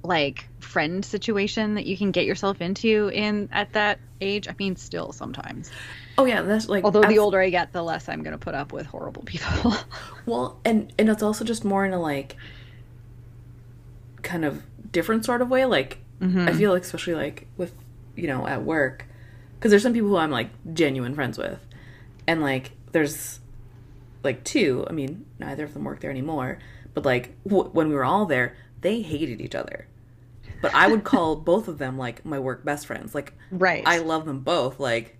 [0.02, 4.48] like friend situation that you can get yourself into in at that age.
[4.48, 5.70] I mean, still sometimes.
[6.18, 8.54] Oh yeah, that's like Although the older I get, the less I'm going to put
[8.54, 9.74] up with horrible people.
[10.26, 12.36] Well, and and it's also just more in a like
[14.22, 15.64] kind of different sort of way.
[15.64, 16.48] Like Mm-hmm.
[16.48, 17.74] I feel like especially like with
[18.14, 19.06] you know at work
[19.54, 21.58] because there's some people who I'm like genuine friends with,
[22.26, 23.40] and like there's
[24.22, 24.84] like two.
[24.88, 26.58] I mean, neither of them work there anymore.
[26.92, 29.86] But like w- when we were all there, they hated each other.
[30.60, 33.14] But I would call both of them like my work best friends.
[33.14, 33.82] Like right.
[33.86, 35.16] I love them both like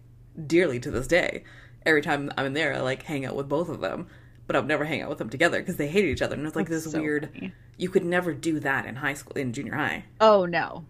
[0.46, 1.44] dearly to this day.
[1.87, 4.06] Every time I'm in there, I like hang out with both of them,
[4.50, 6.34] but I'll never hang out with them together because they hated each other.
[6.34, 7.30] And it's like That's this so weird.
[7.32, 7.52] funny.
[7.76, 10.84] You could never do that in high school, in junior high, Oh no.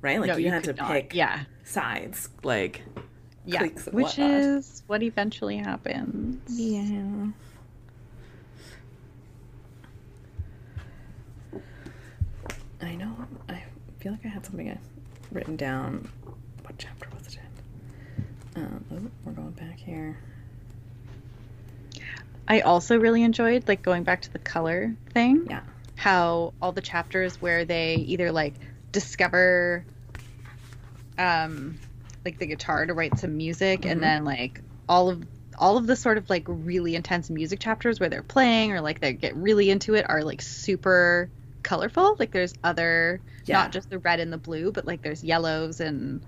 [0.00, 0.18] right?
[0.18, 0.90] Like no, you, you had to not.
[0.90, 1.40] pick Yeah.
[1.64, 2.80] sides, like
[3.44, 3.64] Yeah.
[3.64, 4.30] Which whatnot.
[4.30, 6.40] is what eventually happens.
[6.58, 7.26] yeah.
[12.80, 13.14] I know.
[13.48, 13.62] I
[13.98, 14.78] feel like I had something I
[15.32, 16.08] written down.
[16.62, 17.38] What chapter was it
[18.56, 18.62] in?
[18.62, 20.16] Um, oh, we're going back here.
[22.48, 25.44] I also really enjoyed like going back to the color thing.
[25.48, 25.60] Yeah.
[25.96, 28.54] How all the chapters where they either like
[28.92, 29.84] discover
[31.18, 31.78] um
[32.24, 33.90] like the guitar to write some music Mhm.
[33.90, 35.22] and then like all of
[35.58, 39.00] all of the sort of like really intense music chapters where they're playing or like
[39.00, 41.28] they get really into it are like super
[41.64, 42.14] colorful.
[42.18, 43.56] Like there's other, Yeah.
[43.58, 46.24] not just the red and the blue, but like there's yellows and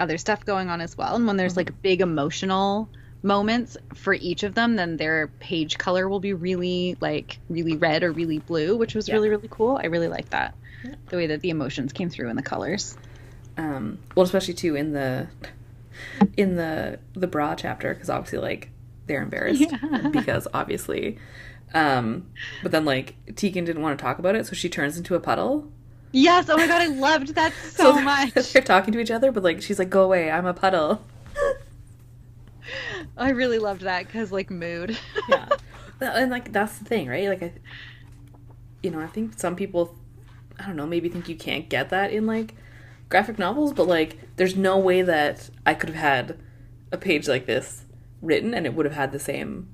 [0.00, 1.16] other stuff going on as well.
[1.16, 1.58] And when there's Mm-hmm.
[1.74, 2.88] like big emotional
[3.26, 8.02] moments for each of them, then their page color will be really like really red
[8.02, 9.14] or really blue, which was Yeah.
[9.14, 9.78] really really cool.
[9.82, 10.54] I really like that.
[10.84, 10.94] Yeah.
[11.08, 12.96] The way that the emotions came through in the colors.
[13.58, 15.26] um well especially too in the
[16.36, 18.70] in the the bra chapter because obviously like
[19.06, 20.08] they're embarrassed Yeah.
[20.12, 21.18] because obviously
[21.74, 22.26] um
[22.62, 25.20] but then like tegan didn't want to talk about it so she turns into a
[25.20, 25.70] puddle
[26.12, 26.48] Yes.
[26.48, 28.34] Oh my god, I loved that so, they're- much.
[28.52, 31.02] they're talking to each other but like she's like go away i'm a puddle
[33.16, 34.98] I really loved that because like mood.
[35.28, 35.48] yeah.
[36.00, 37.28] And like that's the thing right?
[37.28, 37.52] Like i
[38.82, 39.96] you know i think some people
[40.58, 42.54] i don't know maybe think you can't get that in like
[43.08, 46.38] graphic novels but like there's no way that i could have had
[46.92, 47.84] a page like this
[48.22, 49.68] written and it would have had the same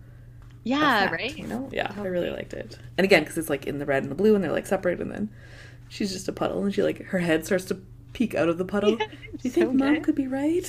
[0.64, 1.06] yeah.
[1.06, 1.36] effect, Right.
[1.36, 1.68] you know?
[1.72, 2.78] Yeah i really liked it.
[2.96, 5.00] And again because it's like in the red and the blue and they're like separate,
[5.00, 5.28] and then
[5.88, 7.80] she's just a puddle and she like her head starts to
[8.12, 8.96] peek out of the puddle.
[9.00, 10.68] Yeah, do you so think mom could be right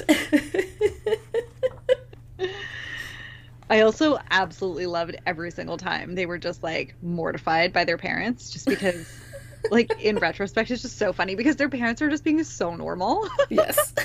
[3.73, 8.51] I also absolutely loved every single time they were just like mortified by their parents
[8.51, 9.11] just because
[9.71, 13.27] like in retrospect it's just so funny because their parents are just being so normal.
[13.49, 13.93] Yes.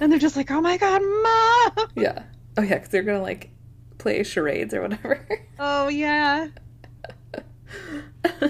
[0.00, 2.22] And they're just like oh my god mom yeah.
[2.56, 3.50] Oh yeah because they're gonna like
[3.98, 5.20] play charades or whatever.
[5.58, 6.48] Oh yeah.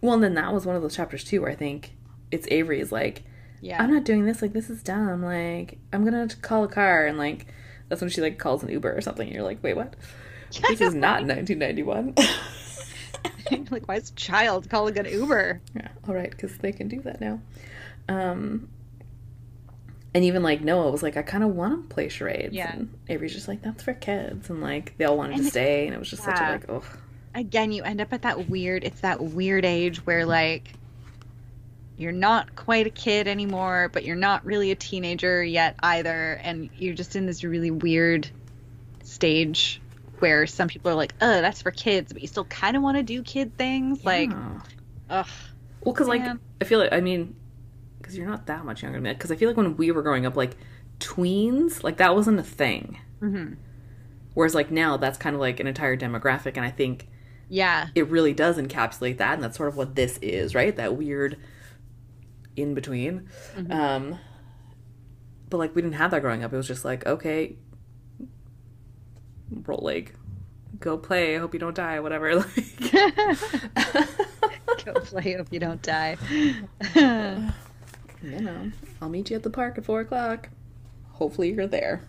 [0.00, 1.92] Well, and then that was one of those chapters too, where I think
[2.30, 3.22] it's Avery's like,
[3.60, 3.82] yeah.
[3.82, 4.40] I'm not doing this.
[4.40, 5.22] Like, this is dumb.
[5.22, 7.46] Like, I'm gonna call a car, and like,
[7.90, 9.26] that's when she like calls an Uber or something.
[9.26, 9.94] And you're like, wait, what?
[10.68, 12.14] This is not 1991.
[13.70, 17.00] like why is a child calling an uber yeah, all right, because they can do
[17.02, 17.40] that now.
[18.08, 18.68] Um,
[20.12, 22.52] and even like Noah was like, I kind of want to play charades.
[22.52, 22.72] Yeah.
[22.72, 25.86] And Avery's just like, that's for kids, and like they all wanted And to stay,
[25.86, 26.82] and it was just such a like, oh,
[27.34, 30.72] again you end up at that weird it's that weird age where like
[32.00, 36.70] you're not quite a kid anymore but you're not really a teenager yet either and
[36.76, 38.28] you're just in this really weird
[39.04, 39.80] stage
[40.18, 42.96] where some people are like oh that's for kids but you still kind of want
[42.96, 44.30] to do kid things like
[45.10, 45.26] ugh
[45.82, 46.22] Well, because like
[46.60, 47.34] I feel like I mean,
[47.98, 49.12] because you're not that much younger than me.
[49.12, 50.56] Because I feel like when we were growing up, like
[50.98, 52.98] tweens, like that wasn't a thing.
[53.22, 53.56] Mhm.
[54.34, 57.08] Whereas like now, that's kind of like an entire demographic, and I think
[57.48, 60.76] yeah it really does encapsulate that, and that's sort of what this is, right?
[60.76, 61.36] That weird
[62.62, 63.28] in between.
[63.56, 63.72] Mm-hmm.
[63.72, 64.18] Um,
[65.48, 66.52] but like we didn't have that growing up.
[66.52, 67.56] It was just like okay,
[69.66, 70.14] roll leg,
[70.78, 71.36] go play.
[71.36, 72.00] I hope you don't die.
[72.00, 72.44] Whatever.
[72.44, 72.92] Like.
[74.84, 76.16] go play hope you don't die
[76.96, 78.70] you know,
[79.02, 80.48] I'll meet you at the park at four o'clock.
[81.12, 82.02] Hopefully you're there.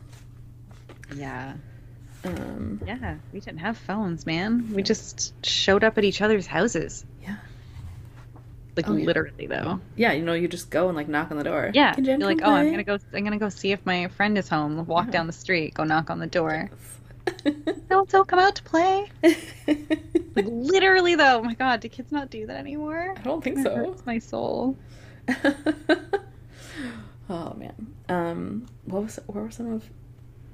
[1.16, 1.56] yeah
[2.24, 7.06] Um, yeah we didn't have phones man we just showed up at each other's houses
[7.22, 7.36] yeah,
[8.76, 9.06] like Oh, yeah.
[9.06, 10.14] literally though yeah.
[10.14, 11.72] You know, you just go and like knock on the door.
[11.74, 12.98] Yeah, Can you're like, come oh, I'm gonna go.
[13.14, 14.86] I'm gonna go see if my friend is home.
[14.86, 15.12] Walk Yeah.
[15.12, 16.70] down the street, go knock on the door.
[17.90, 19.12] Don't still come out to play.
[20.34, 21.40] Like literally, though.
[21.40, 23.14] Oh my god, do kids not do that anymore?
[23.18, 23.76] I don't think It so.
[23.76, 24.78] hurts my soul.
[27.30, 27.94] oh man.
[28.10, 29.90] Um, what was what were some of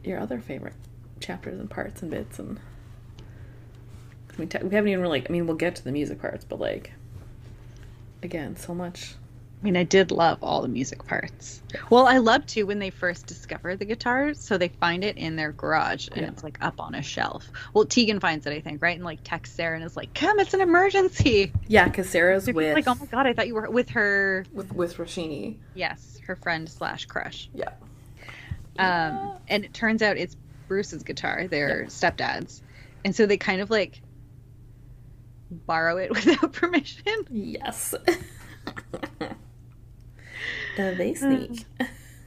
[0.03, 0.73] your other favorite
[1.19, 2.60] chapters and parts and bits and?
[4.38, 5.23] Mean, te- we haven't even really.
[5.27, 6.93] I mean, we'll get to the music parts, but like,
[8.23, 9.15] again, so much.
[9.60, 11.63] I mean, I did love all the music parts.
[11.89, 14.36] Well, I loved too when they first discover the guitar.
[14.36, 16.27] So they find it in their garage and Yeah.
[16.27, 17.49] it's like up on a shelf.
[17.73, 18.95] Well, Tegan finds it, I think, right?
[18.95, 22.53] And like texts Sara and is like, "Come, it's an emergency." Yeah, because Sara's They're
[22.53, 25.56] with like, "Oh my god, I thought you were with her." with with Roshini.
[25.73, 27.49] Yes, her friend slash crush.
[27.56, 27.71] Yeah.
[28.77, 30.36] Um, and it turns out it's
[30.67, 32.62] Bruce's guitar, their stepdad's.
[33.03, 34.01] And so they kind of like
[35.51, 37.25] borrow it without permission.
[37.29, 37.93] Yes.
[37.93, 39.27] uh,
[40.77, 41.65] they sneak.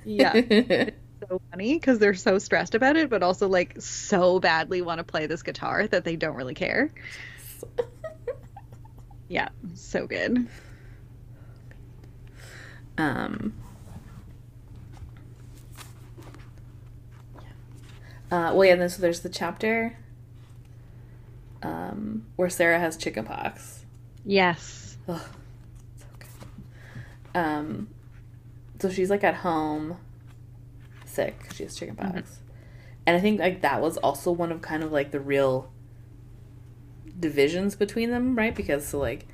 [0.05, 0.33] Yeah.
[0.35, 4.99] It's so funny because they're so stressed about it, but also like so badly want
[4.99, 6.91] to play this guitar that they don't really care.
[9.29, 10.49] Yeah, so good.
[12.99, 13.55] um.
[18.33, 18.73] Uh, well, yeah.
[18.73, 19.97] And then so there's the chapter
[21.63, 23.85] um, where Sara has chickenpox.
[24.25, 24.97] Yes.
[25.09, 25.21] Ugh,
[25.99, 27.39] so good.
[27.39, 27.89] Um,
[28.81, 29.97] so she's like at home,
[31.05, 31.37] sick.
[31.55, 32.39] She has chickenpox,
[33.07, 35.71] and I think like that was also one of kind of like the real
[37.19, 38.55] divisions between them, right?
[38.55, 39.27] Because so like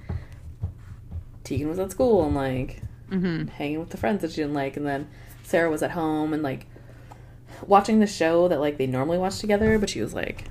[1.44, 3.46] Tegan was at school and like Mm-hmm.
[3.46, 5.08] hanging with the friends that she didn't like, and then
[5.44, 6.66] Sara was at home and like
[7.64, 10.46] watching the show that like they normally watch together, but she was like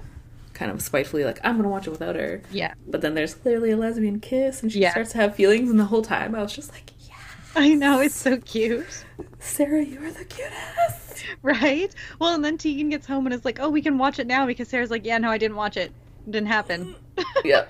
[0.55, 2.41] kind of spitefully like, I'm gonna watch it without her.
[2.51, 2.73] Yeah.
[2.87, 4.91] But then there's clearly a lesbian kiss, and she Yeah.
[4.91, 7.13] starts to have feelings, and the whole time I was just like, yeah,
[7.55, 9.05] I know, it's so cute.
[9.39, 11.01] Sara, you are the cutest.
[11.41, 11.93] Right?
[12.19, 14.45] Well, and then Tegan gets home and is like, oh, we can watch it now
[14.45, 15.91] because Sara's like, yeah, no, I didn't watch it.
[16.27, 16.95] It didn't happen.
[17.45, 17.65] Yeah.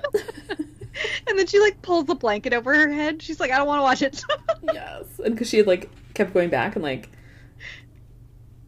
[1.27, 3.21] and then she like pulls the blanket over her head.
[3.21, 4.23] She's like, I don't want to watch it.
[4.73, 7.09] yes, and because she had like kept going back and like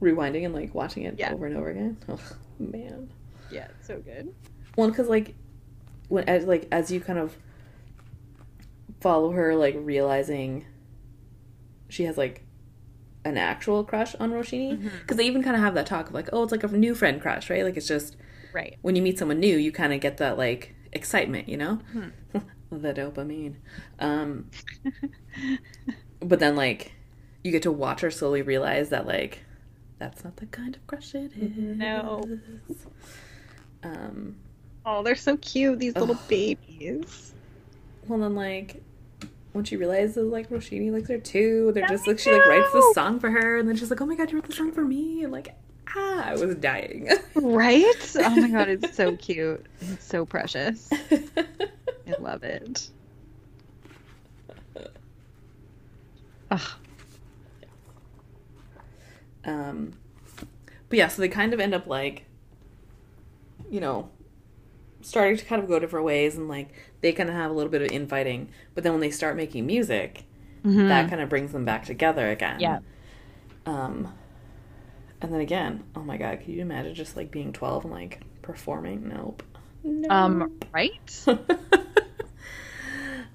[0.01, 1.33] rewinding and like watching it Yeah.
[1.33, 1.97] over and over again.
[2.09, 2.19] Oh
[2.59, 3.09] man.
[3.51, 4.33] Yeah, it's so good.
[4.75, 5.35] Well, because like
[6.09, 7.35] when as like as you kind of
[8.99, 10.65] follow her, like realizing
[11.89, 12.43] she has like
[13.25, 16.29] an actual crush on Roshini, because they even kind of have that talk of like,
[16.31, 17.63] oh, it's like a new friend crush, right?
[17.63, 18.15] Like it's just
[18.53, 18.77] Right.
[18.81, 21.79] when you meet someone new, you kind of get that like excitement, you know,
[22.71, 23.55] the dopamine.
[23.99, 24.49] Um,
[26.19, 26.93] but then like
[27.43, 29.39] you get to watch her slowly realize that like
[29.99, 31.77] that's not the kind of crush it is.
[31.77, 32.23] No.
[33.83, 34.35] Um.
[34.85, 36.27] Oh, they're so cute, these little Ugh.
[36.27, 37.33] babies.
[38.07, 38.81] Well, then like
[39.53, 42.93] when she realizes like Roshini likes her too, they're just like she like writes this
[42.93, 44.83] song for her, and then she's like, "Oh my god, you wrote the song for
[44.83, 45.53] me!" And like,
[45.95, 47.09] ah, I was dying.
[47.35, 48.15] Right?
[48.17, 49.65] Oh my god, it's so cute.
[49.81, 50.89] It's so precious.
[51.11, 52.89] I love it.
[56.49, 56.61] Ugh.
[59.43, 59.93] um,
[60.89, 62.25] but yeah, so they kind of end up like,
[63.69, 64.09] you know,
[65.01, 66.69] starting to kind of go different ways, and like
[67.01, 68.49] they kind of have a little bit of infighting.
[68.75, 70.25] But then when they start making music,
[70.63, 72.59] that kind of brings them back together again.
[72.59, 72.61] Mm-hmm.
[72.61, 72.79] Yeah.
[73.65, 74.13] Um,
[75.21, 78.21] and then again, oh my god, could you imagine just like being twelve and like
[78.41, 79.07] performing?
[79.07, 79.43] Nope.
[79.83, 80.11] Nope.
[80.11, 81.23] Um, right?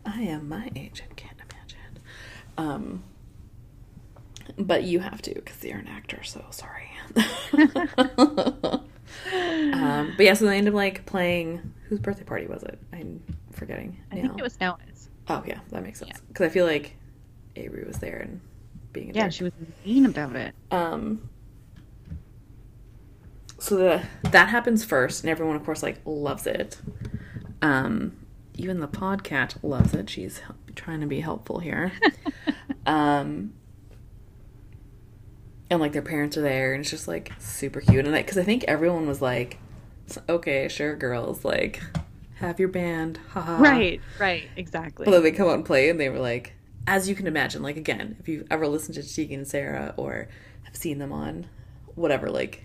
[0.04, 1.98] I am my age and can't imagine.
[2.58, 3.04] Um,
[4.58, 6.22] but you have to because you're an actor.
[6.22, 6.90] So sorry.
[9.72, 11.74] um, but yeah, so they end up like playing.
[11.88, 12.78] Whose birthday party was it?
[12.92, 13.22] I'm
[13.52, 13.96] forgetting.
[14.10, 14.22] I now.
[14.22, 15.08] think it was Noah's.
[15.28, 16.12] Oh yeah, that makes sense.
[16.14, 16.20] Yeah.
[16.28, 16.96] Because I feel like
[17.56, 18.40] Avery was there and
[18.92, 19.52] being a Yeah, she was
[19.84, 20.54] mean about it.
[20.70, 21.28] Um.
[23.58, 26.78] So the that happens first, and everyone, of course, like loves it.
[27.60, 28.16] Um,
[28.54, 30.10] even the podcat loves it.
[30.10, 30.40] She's
[30.74, 31.92] trying to be helpful here.
[32.86, 33.52] um,
[35.72, 38.04] and like their parents are there, and it's just like super cute.
[38.04, 39.58] And like, because I think everyone was like,
[40.28, 41.82] "Okay, sure, girls, like,
[42.34, 45.06] have your band, haha." Right, right, exactly.
[45.06, 46.52] But then they come out and play, and they were like,
[46.86, 50.28] as you can imagine, like again, if you've ever listened to Tegan and Sara or
[50.64, 51.46] have seen them on
[51.94, 52.64] whatever, like,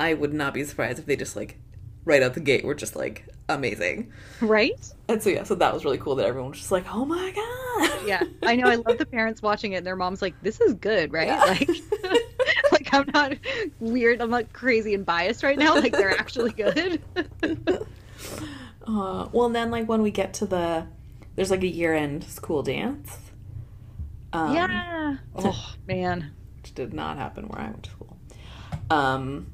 [0.00, 1.58] I would not be surprised if they just like
[2.04, 4.12] right out the gate were just like amazing.
[4.40, 4.92] Right?
[5.08, 7.30] And so yeah, so that was really cool that everyone was just like, oh my
[7.30, 8.06] god.
[8.06, 8.22] Yeah.
[8.42, 11.12] I know I love the parents watching it and their mom's like, This is good,
[11.12, 11.28] right?
[11.28, 11.44] Yeah.
[11.44, 11.68] Like
[12.72, 13.32] like I'm not
[13.80, 15.74] weird, I'm not crazy and biased right now.
[15.74, 17.02] Like they're actually good.
[18.86, 20.86] Uh, well, and then like when we get to the,
[21.36, 23.16] there's like a year-end school dance.
[24.32, 25.16] Um, yeah.
[25.36, 26.32] Oh man.
[26.56, 28.18] which did not happen where I went to school.
[28.90, 29.46] Um,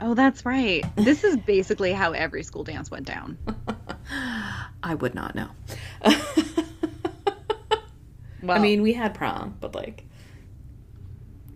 [0.00, 0.84] Oh, that's right.
[0.96, 3.38] This is basically how every school dance went down.
[4.82, 5.48] I would not know.
[8.42, 10.04] Well, I mean, we had prom, but like,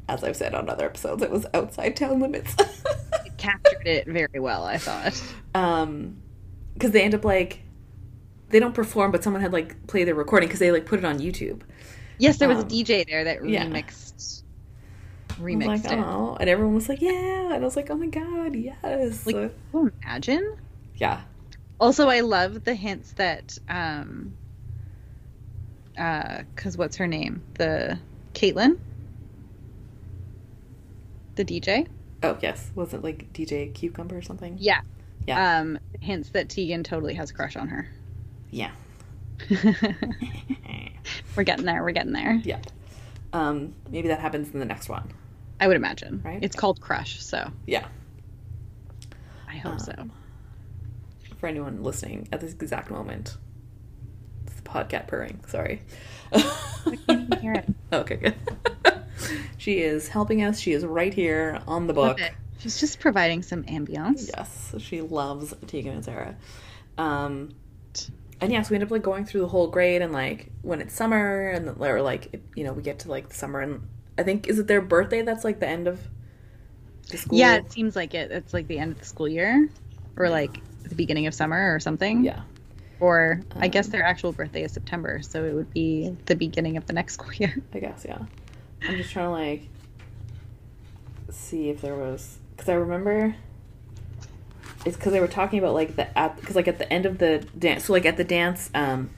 [0.08, 2.56] as I've said on other episodes, it was outside town limits.
[3.24, 5.22] it captured it very well, I thought.
[5.54, 6.16] um,
[6.74, 7.60] because they end up like,
[8.48, 11.04] they don't perform, but someone had like played their recording because they like put it
[11.04, 11.60] on YouTube.
[12.18, 13.66] Yes, there was Um, a DJ there that yeah.
[13.66, 14.39] remixed was
[15.40, 15.98] remixed like, it.
[15.98, 19.52] oh, and everyone was like, yeah, and I was like, oh my god, yes, Like,
[19.74, 20.56] imagine?
[20.96, 21.22] yeah,
[21.80, 24.34] Also, I love the hints that um
[25.98, 27.42] uh cuz what's her name?
[27.54, 27.98] The
[28.34, 28.78] Caitlin?
[31.36, 31.86] The DJ?
[32.22, 34.56] oh yes, was it like DJ Cucumber or something?
[34.58, 34.80] Yeah.
[35.26, 35.58] Yeah.
[35.60, 37.88] Um hints that Tegan totally has a crush on her.
[38.50, 38.72] Yeah,
[41.36, 41.82] we're getting there.
[41.82, 42.40] We're getting there.
[42.44, 42.58] yeah.
[43.32, 45.12] Um, maybe that happens in the next one.
[45.60, 46.22] I would imagine.
[46.24, 46.42] Right?
[46.42, 47.86] It's called Crush, so Yeah.
[49.48, 49.92] I hope so.
[49.98, 50.12] Um,
[51.38, 53.36] For anyone listening at this exact moment,
[54.46, 55.40] it's the podcat purring.
[55.48, 55.82] Sorry.
[56.32, 56.40] I
[57.06, 57.68] can't even hear it.
[57.92, 58.34] Okay, good.
[59.58, 60.60] she is helping us.
[60.60, 62.20] She is right here on the book.
[62.60, 64.30] She's just providing some ambience.
[64.36, 66.36] Yes, she loves Tegan and Sara.
[66.96, 67.54] Um,
[68.40, 70.80] and yeah, so we end up like going through the whole grade, and like when
[70.80, 73.82] it's summer, and or like it- you know we get to like the summer, and
[74.20, 75.22] I think is it their birthday?
[75.22, 76.00] That's like the end of
[77.08, 77.38] the school.
[77.38, 77.48] Year?
[77.48, 78.30] Yeah, it seems like it.
[78.30, 79.68] It's like the end of the school year,
[80.16, 82.24] or like the beginning of summer, or something.
[82.24, 82.42] yeah.
[83.00, 86.76] Or I guess Um, their actual birthday is September, so it would be the beginning
[86.76, 87.56] of the next school year.
[87.72, 88.18] I guess, yeah.
[88.86, 89.68] I'm just trying to like
[91.30, 93.34] see if there was because I remember
[94.84, 97.18] it's because they were talking about like the at because like at the end of
[97.18, 99.10] the dance, so like at the dance, um,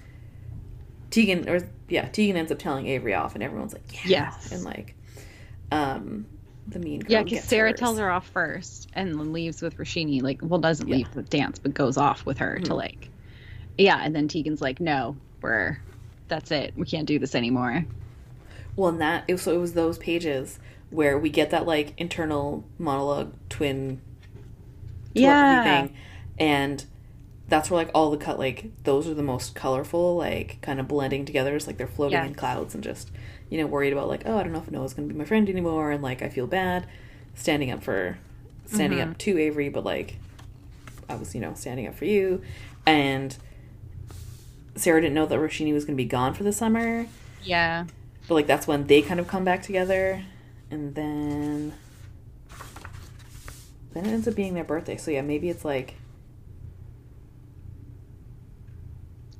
[1.10, 1.60] Tegan or
[1.92, 4.50] yeah, Tegan ends up telling Avery off, and everyone's like, yeah, Yes.
[4.52, 4.94] and like,
[5.70, 6.26] um,
[6.66, 7.78] the mean girl Yeah, because Sara hers.
[7.78, 10.22] tells her off first and then leaves with Rashini.
[10.22, 10.96] Like, well, doesn't Yeah.
[10.96, 12.76] leave the dance, but goes off with her to Mhm.
[12.76, 13.08] like,
[13.76, 14.00] yeah.
[14.02, 15.78] And then Tegan's like, no, we're,
[16.28, 16.72] that's it.
[16.76, 17.84] We can't do this anymore.
[18.76, 20.58] Well, and that it was, so it was those pages
[20.90, 24.00] where we get that like internal monologue twin
[25.14, 25.62] Yeah.
[25.64, 25.94] thing,
[26.38, 26.84] and
[27.52, 30.88] that's where like all the cut like those are the most colorful, like kind of
[30.88, 31.54] blending together.
[31.54, 33.10] It's like they're floating in clouds and just
[33.50, 35.46] you know worried about like oh I don't know if Noah's gonna be my friend
[35.50, 36.86] anymore, and like I feel bad
[37.34, 38.16] standing up for
[38.64, 39.10] standing Mm-hmm.
[39.10, 40.16] up to Avery, but like
[41.10, 42.40] I was you know standing up for you,
[42.86, 43.36] and
[44.74, 47.06] Sara didn't know that Roshini was gonna be gone for the summer.
[47.44, 47.84] Yeah.
[48.28, 50.24] But like that's when they kind of come back together,
[50.70, 51.74] and then
[53.92, 54.96] then it ends up being their birthday.
[54.96, 55.96] So yeah, maybe it's like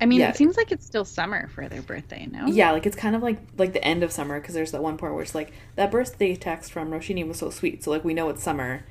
[0.03, 0.29] I mean, Yeah.
[0.31, 2.45] it seems like it's still summer for their birthday, no?
[2.47, 4.97] yeah, like it's kind of like like the end of summer because there's that one
[4.97, 7.83] part where it's like that birthday text from Roshini was so sweet.
[7.85, 8.83] So like we know it's summer,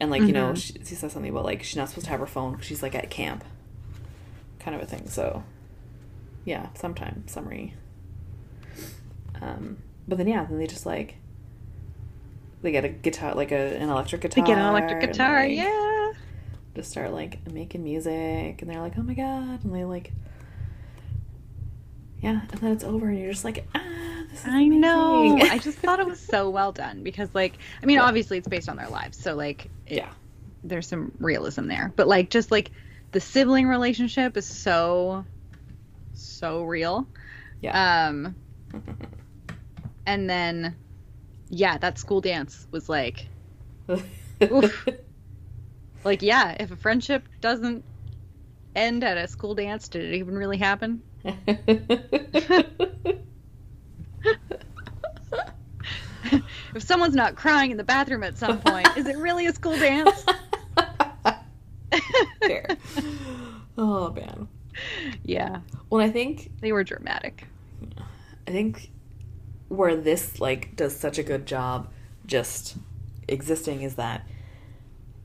[0.00, 0.56] and like you know Mhm.
[0.56, 2.82] she, she says something about like she's not supposed to have her phone 'cause she's
[2.82, 3.44] like at camp,
[4.58, 5.06] kind of a thing.
[5.08, 5.44] So
[6.44, 7.74] yeah, sometime summery.
[9.40, 9.78] Um,
[10.08, 11.14] but then yeah, then they just like
[12.62, 14.46] they get a guitar, like a an electric They guitar.
[14.46, 16.12] get an electric guitar, like, yeah.
[16.74, 20.12] Just start like making music, and they're like, "Oh my god!" And they like,
[22.20, 23.80] yeah, and then it's over, and you're just like, "Ah,
[24.30, 25.38] this is I know.
[25.50, 28.04] I just thought it was so well done because, like, I mean, Yeah.
[28.04, 30.10] obviously it's based on their lives, so like, it, yeah,
[30.64, 31.92] there's some realism there.
[31.96, 32.70] But like, just like
[33.12, 35.24] the sibling relationship is so,
[36.14, 37.06] so real.
[37.60, 38.08] yeah.
[38.08, 38.34] Um,
[40.06, 40.76] and then,
[41.48, 43.26] yeah, that school dance was like,
[44.42, 44.86] oof.
[46.04, 47.84] like, yeah, if a friendship doesn't
[48.76, 51.02] end at a school dance, did it even really happen?
[56.74, 59.76] If someone's not crying in the bathroom at some point, is it really a school
[59.76, 60.24] dance?
[63.80, 64.48] Oh man.
[65.22, 67.46] yeah, Well, I think they were dramatic.
[68.46, 68.90] I think
[69.68, 71.88] where this like does such a good job
[72.26, 72.76] just
[73.28, 74.26] existing is that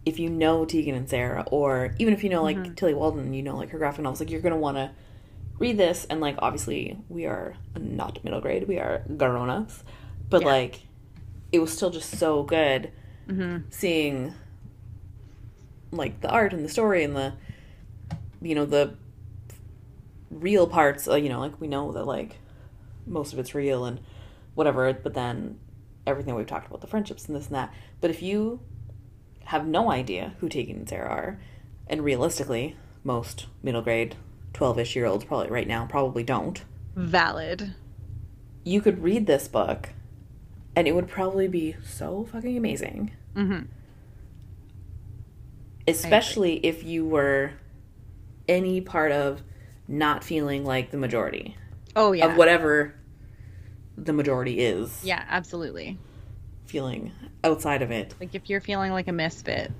[0.05, 2.75] if you know Tegan and Sara, or even if you know like Mhm.
[2.75, 4.91] Tillie Walden, you know like her graphic novels, like you're gonna want to
[5.59, 9.83] read this, and like obviously we are not middle grade, we are grown ups,
[10.29, 10.47] but Yeah.
[10.47, 10.81] like
[11.51, 12.91] it was still just so good
[13.27, 14.33] hmm seeing
[15.91, 17.33] like the art and the story and the
[18.41, 18.95] you know the
[20.31, 22.37] real parts uh, you know like we know that like
[23.05, 23.99] most of it's real and
[24.55, 25.57] whatever but then
[26.07, 28.59] everything we've talked about the friendships and this and that but if you
[29.45, 31.39] have no idea who Tegan and Sara are
[31.87, 34.15] and realistically most middle grade
[34.53, 36.63] 12ish year olds probably right now probably don't.
[36.95, 37.73] Valid.
[38.63, 39.89] you could read this book
[40.75, 43.11] and it would probably be so fucking amazing.
[43.35, 43.61] Hmm
[45.87, 47.51] especially if you were
[48.47, 49.41] any part of
[49.87, 51.57] not feeling like the majority.
[51.95, 52.27] Oh yeah.
[52.27, 52.95] of whatever
[53.97, 55.01] the majority is.
[55.03, 55.97] Yeah, absolutely.
[56.65, 57.11] feeling
[57.43, 58.15] outside of it.
[58.19, 59.71] Like if you're feeling like a misfit,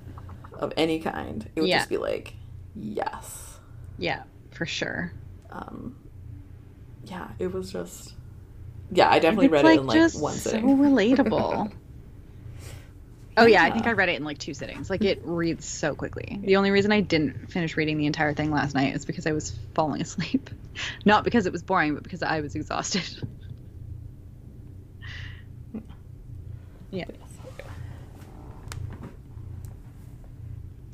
[0.52, 1.78] of any kind it would Yeah.
[1.78, 2.34] just be like
[2.74, 3.58] yes.
[3.98, 5.12] Yeah, for sure.
[5.50, 5.96] um
[7.04, 8.14] yeah it was just
[8.90, 11.70] yeah i definitely read like it in like just one so relatable.
[13.36, 14.88] Oh yeah, I think I read it in like two sittings.
[14.88, 16.38] Like it reads so quickly.
[16.44, 19.32] The only reason I didn't finish reading the entire thing last night is because I
[19.32, 20.50] was falling asleep.
[21.04, 23.02] Not because it was boring, but because I was exhausted.
[26.92, 27.06] Yeah.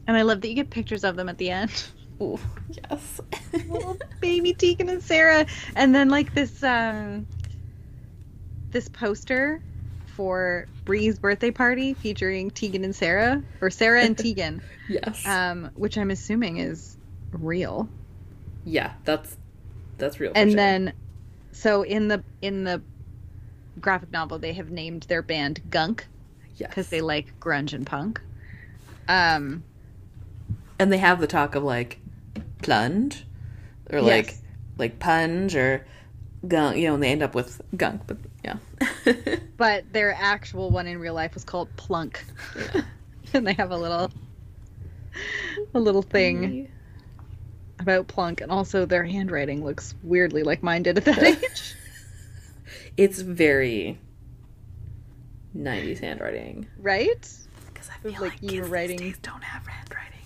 [0.07, 1.71] And I love that you get pictures of them at the end.
[2.23, 2.39] Ooh,
[2.71, 3.21] yes
[3.53, 5.47] Little baby Tegan and Sara.
[5.75, 7.27] And then like this um
[8.71, 9.63] this poster
[10.07, 15.97] for Bree's birthday party featuring Tegan and Sara or Sara and Tegan, yes um, which
[15.97, 16.97] I'm assuming is
[17.33, 17.89] real.
[18.65, 19.37] yeah that's
[19.99, 20.57] that's real and sure.
[20.57, 20.93] then
[21.53, 22.83] so in the in the
[23.81, 26.07] graphic novel they have named their band Gunk
[26.57, 26.69] yes.
[26.69, 28.21] because they like grunge and punk.
[29.09, 29.63] Um
[30.79, 31.99] and they have the talk of like
[32.63, 33.25] plunge
[33.91, 34.43] or like Yes.
[34.79, 35.85] like punge or
[36.47, 38.57] gunk you know and they end up with gunk but yeah
[39.59, 42.25] but their actual one in real life was called Plunk.
[43.35, 44.11] and they have a little
[45.75, 46.71] a little thing
[47.79, 51.75] about Plunk and also their handwriting looks weirdly like mine did at that age.
[52.97, 53.99] it's very
[55.57, 57.29] 90s handwriting right?
[57.67, 60.20] because i feel like you were writing- don't have handwriting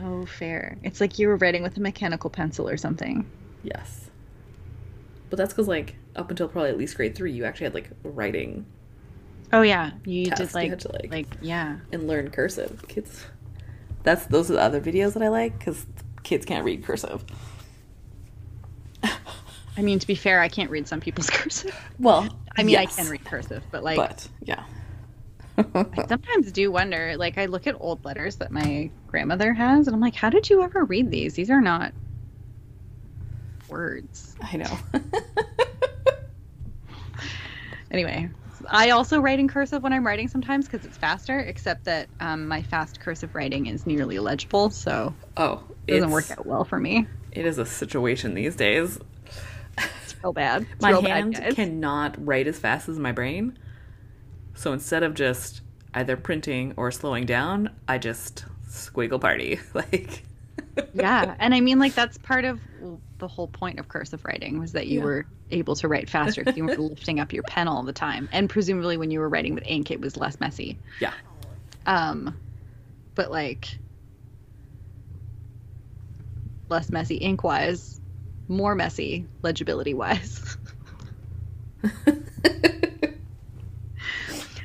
[0.00, 0.76] Oh, fair.
[0.82, 3.28] It's like you were writing with a mechanical pencil or something.
[3.62, 4.10] Yes.
[5.30, 7.90] But that's because, like, up until probably at least grade three, you actually had, like,
[8.02, 8.64] writing
[9.52, 11.78] Oh yeah, you Test, did you like, had to, like- like yeah.
[11.92, 12.84] and learn cursive.
[12.86, 13.24] Kids.
[14.02, 15.86] That's those are the other videos that I like because
[16.22, 17.24] kids can't read cursive.
[19.02, 21.74] I mean, to be fair, I can't read some people's cursive.
[21.98, 24.64] Well, I mean, yes, I can read cursive, but like, but yeah.
[25.58, 27.16] I sometimes do wonder.
[27.16, 30.48] Like, I look at old letters that my grandmother has, and I'm like, how did
[30.48, 31.34] you ever read these?
[31.34, 31.92] These are not
[33.68, 34.36] words.
[34.40, 34.78] I know.
[37.90, 38.28] Anyway,
[38.68, 41.38] I also write in cursive when I'm writing sometimes because it's faster.
[41.38, 46.30] Except that um, my fast cursive writing is nearly illegible, so oh, it doesn't work
[46.30, 47.06] out well for me.
[47.32, 48.98] It is a situation these days.
[49.76, 50.66] It's real bad.
[50.70, 53.58] It's my real hand bad, cannot write as fast as my brain.
[54.58, 55.60] So instead of just
[55.94, 59.60] either printing or slowing down, I just squiggle party.
[59.74, 60.24] Like
[60.94, 62.60] yeah and i mean like that's part of
[63.18, 65.04] the whole point of cursive writing was that you Yeah.
[65.04, 68.28] were able to write faster because you weren't lifting up your pen all the time
[68.32, 71.12] and presumably when you were writing with ink it was less messy Yeah.
[71.86, 72.36] um
[73.16, 73.78] but like
[76.68, 78.00] less messy ink wise
[78.46, 80.56] more messy legibility wise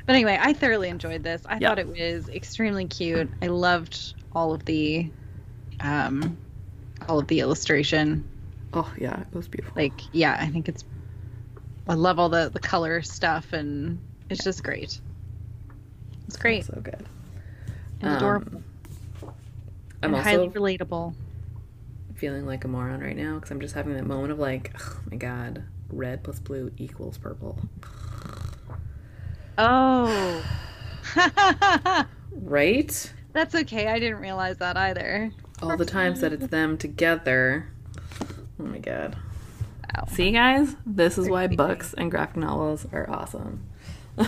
[0.06, 1.68] but anyway i thoroughly enjoyed this i Yeah.
[1.68, 5.10] thought it was extremely cute i loved all of the
[5.80, 6.36] um
[7.08, 8.26] all of the illustration
[8.72, 9.80] oh yeah, it was beautiful.
[9.80, 10.84] like yeah i think it's
[11.88, 13.98] i love all the the color stuff and
[14.30, 15.00] it's just great
[16.26, 17.06] it's great So good.
[18.00, 18.64] and adorable Um,
[20.02, 21.14] I'm and also highly relatable
[22.14, 24.98] feeling like a moron right now because I'm just having that moment of like, oh
[25.10, 27.58] my god, red plus blue equals purple.
[29.58, 30.44] Oh
[32.32, 33.12] Right?
[33.32, 35.30] that's okay i didn't realize that either
[35.62, 37.68] All the times that it's them together.
[38.60, 39.16] Oh my god.
[39.96, 40.06] Wow.
[40.10, 40.74] See, guys?
[40.84, 43.64] This is why books and graphic novels are awesome.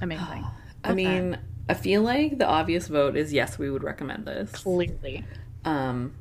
[0.00, 0.44] amazing
[0.84, 1.38] I mean,
[1.68, 4.50] I feel like the obvious vote is yes, we would recommend this.
[4.52, 5.24] clearly
[5.64, 6.14] Um,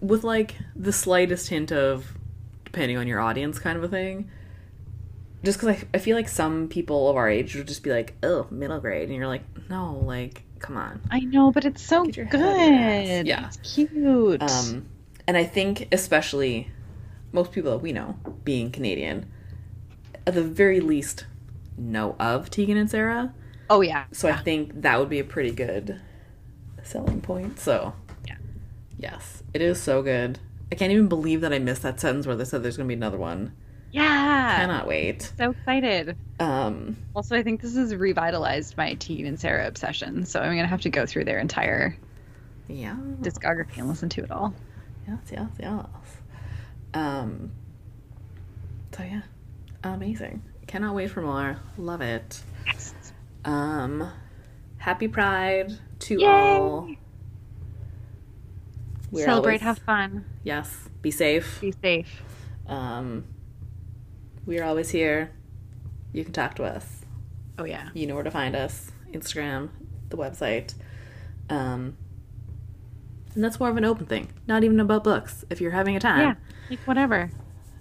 [0.00, 2.14] with like the slightest hint of
[2.72, 4.30] depending on your audience kind of a thing.
[5.42, 8.14] Just because I, I feel like some people of our age would just be like,
[8.22, 9.08] oh, middle grade.
[9.08, 11.00] And you're like, no, like, come on.
[11.10, 13.40] i know but it's so good head in your ass.
[13.40, 13.46] Yeah.
[13.46, 14.86] it's cute Um,
[15.26, 16.70] and I think, especially
[17.32, 19.30] most people that we know, being Canadian,
[20.26, 21.24] at the very least,
[21.78, 23.32] know of Tegan and Sara.
[23.70, 26.00] oh yeah So I think that would be a pretty good
[26.82, 27.58] selling point.
[27.58, 27.94] So,
[28.26, 28.36] Yeah.
[28.98, 30.38] Yes, it is so good.
[30.72, 32.88] I can't even believe that I missed that sentence where they said there's going to
[32.88, 33.52] be another one.
[33.92, 35.32] yeah Cannot wait.
[35.36, 40.40] so excited Um, Also, I think this has revitalized my Tegan and Sara obsession, so
[40.40, 41.96] I'm gonna have to go through their entire
[42.68, 42.96] yeah.
[43.20, 44.54] discography and listen to it all.
[45.08, 45.86] Yes, yes, yes.
[46.94, 47.50] Um,
[48.96, 49.22] so yeah,
[49.82, 50.42] amazing.
[50.68, 51.56] Cannot wait for more.
[51.78, 52.40] Love it.
[53.44, 54.08] Um,
[54.78, 56.26] happy Pride to Yay!
[56.26, 56.88] all.
[59.10, 61.60] We're Celebrate, always- have fun, Yes, be safe.
[61.60, 62.22] be safe.
[62.66, 63.24] Um,
[64.46, 65.32] we are always here.
[66.12, 67.04] You can talk to us.
[67.58, 68.90] Oh yeah, You know where to find us.
[69.12, 69.68] Instagram,
[70.08, 70.74] the website.
[71.48, 71.96] Um,
[73.34, 75.44] and that's more of an open thing, not even about books.
[75.50, 76.34] If you're having a time, yeah,
[76.70, 77.30] like whatever.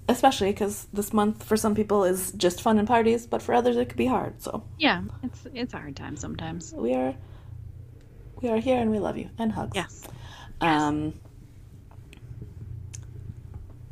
[0.08, 3.78] especially because this month for some people is just fun and parties, but for others
[3.78, 4.42] it could be hard.
[4.42, 6.74] So Yeah, it's it's a hard time sometimes.
[6.74, 7.16] we are
[8.42, 9.74] we are here and we love you and hugs.
[9.76, 10.04] Yes.
[10.62, 11.14] Um,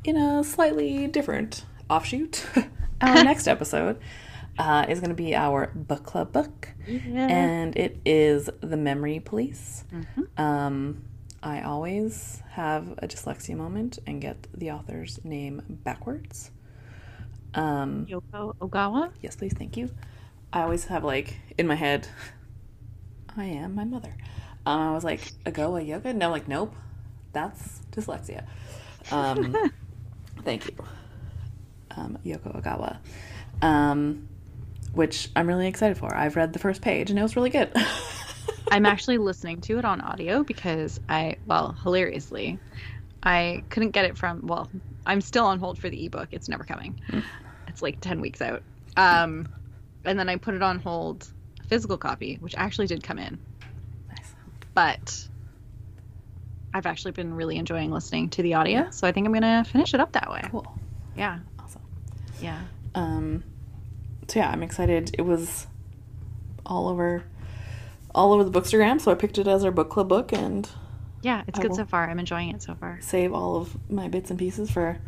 [0.03, 2.45] in a slightly different offshoot,
[3.01, 3.99] our next episode
[4.57, 7.27] uh, is going to be our book club book, Yeah.
[7.27, 9.83] and it is The Memory Police.
[9.91, 10.39] Mhm.
[10.39, 11.03] Um,
[11.43, 16.51] I always have a dyslexia moment and get the author's name backwards.
[17.53, 19.11] Um, Yoko Ogawa.
[19.21, 19.89] yes, please, thank you.
[20.51, 22.07] I always have like in my head,
[23.35, 24.15] I am my mother.
[24.67, 26.13] Um, I was like, Agoa yoga?
[26.13, 26.75] No, like, nope,
[27.31, 28.43] that's dyslexia.
[29.11, 29.55] Um,
[30.43, 30.75] thank you,
[31.91, 32.97] um, Yoko Ogawa.
[33.61, 34.27] Um,
[34.91, 36.13] which I'm really excited for.
[36.13, 37.71] I've read the first page and it was really good.
[38.71, 42.59] I'm actually listening to it on audio because I, well, hilariously,
[43.23, 44.47] I couldn't get it from.
[44.47, 44.69] Well,
[45.05, 46.27] I'm still on hold for the ebook.
[46.31, 46.99] It's never coming.
[47.69, 48.63] It's like ten weeks out.
[48.97, 49.47] Um,
[50.03, 51.25] and then I put it on hold,
[51.69, 53.39] physical copy, which actually did come in.
[54.77, 55.27] But
[56.71, 59.95] I've actually been really enjoying listening to the audio, so I think I'm gonna finish
[59.95, 60.43] it up that way.
[60.51, 60.71] Cool.
[61.15, 61.81] Yeah, Awesome.
[62.39, 62.61] yeah.
[62.93, 63.43] Um,
[64.27, 65.15] so yeah, I'm excited.
[65.17, 65.65] It was
[66.63, 67.23] all over,
[68.13, 70.69] all over the bookstagram, so I picked it as our book club book and
[71.23, 72.07] Yeah, it's I good so far.
[72.07, 72.99] I'm enjoying it so far.
[73.01, 74.99] save all of my bits and pieces for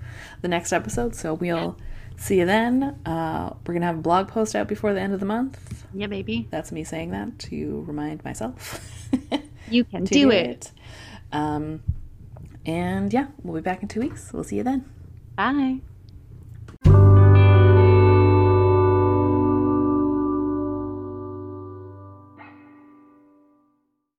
[0.41, 1.13] the next episode.
[1.13, 1.77] So we'll
[2.17, 2.99] see you then.
[3.05, 5.85] Uh, we're gonna have a blog post out before the end of the month.
[5.93, 6.47] Yeah, baby.
[6.49, 8.83] That's me saying that to remind myself.
[9.69, 10.71] You can to do it.
[11.31, 11.83] Um,
[12.65, 14.31] and yeah, we'll be back in two weeks.
[14.33, 14.85] We'll see you then.
[15.35, 15.81] Bye.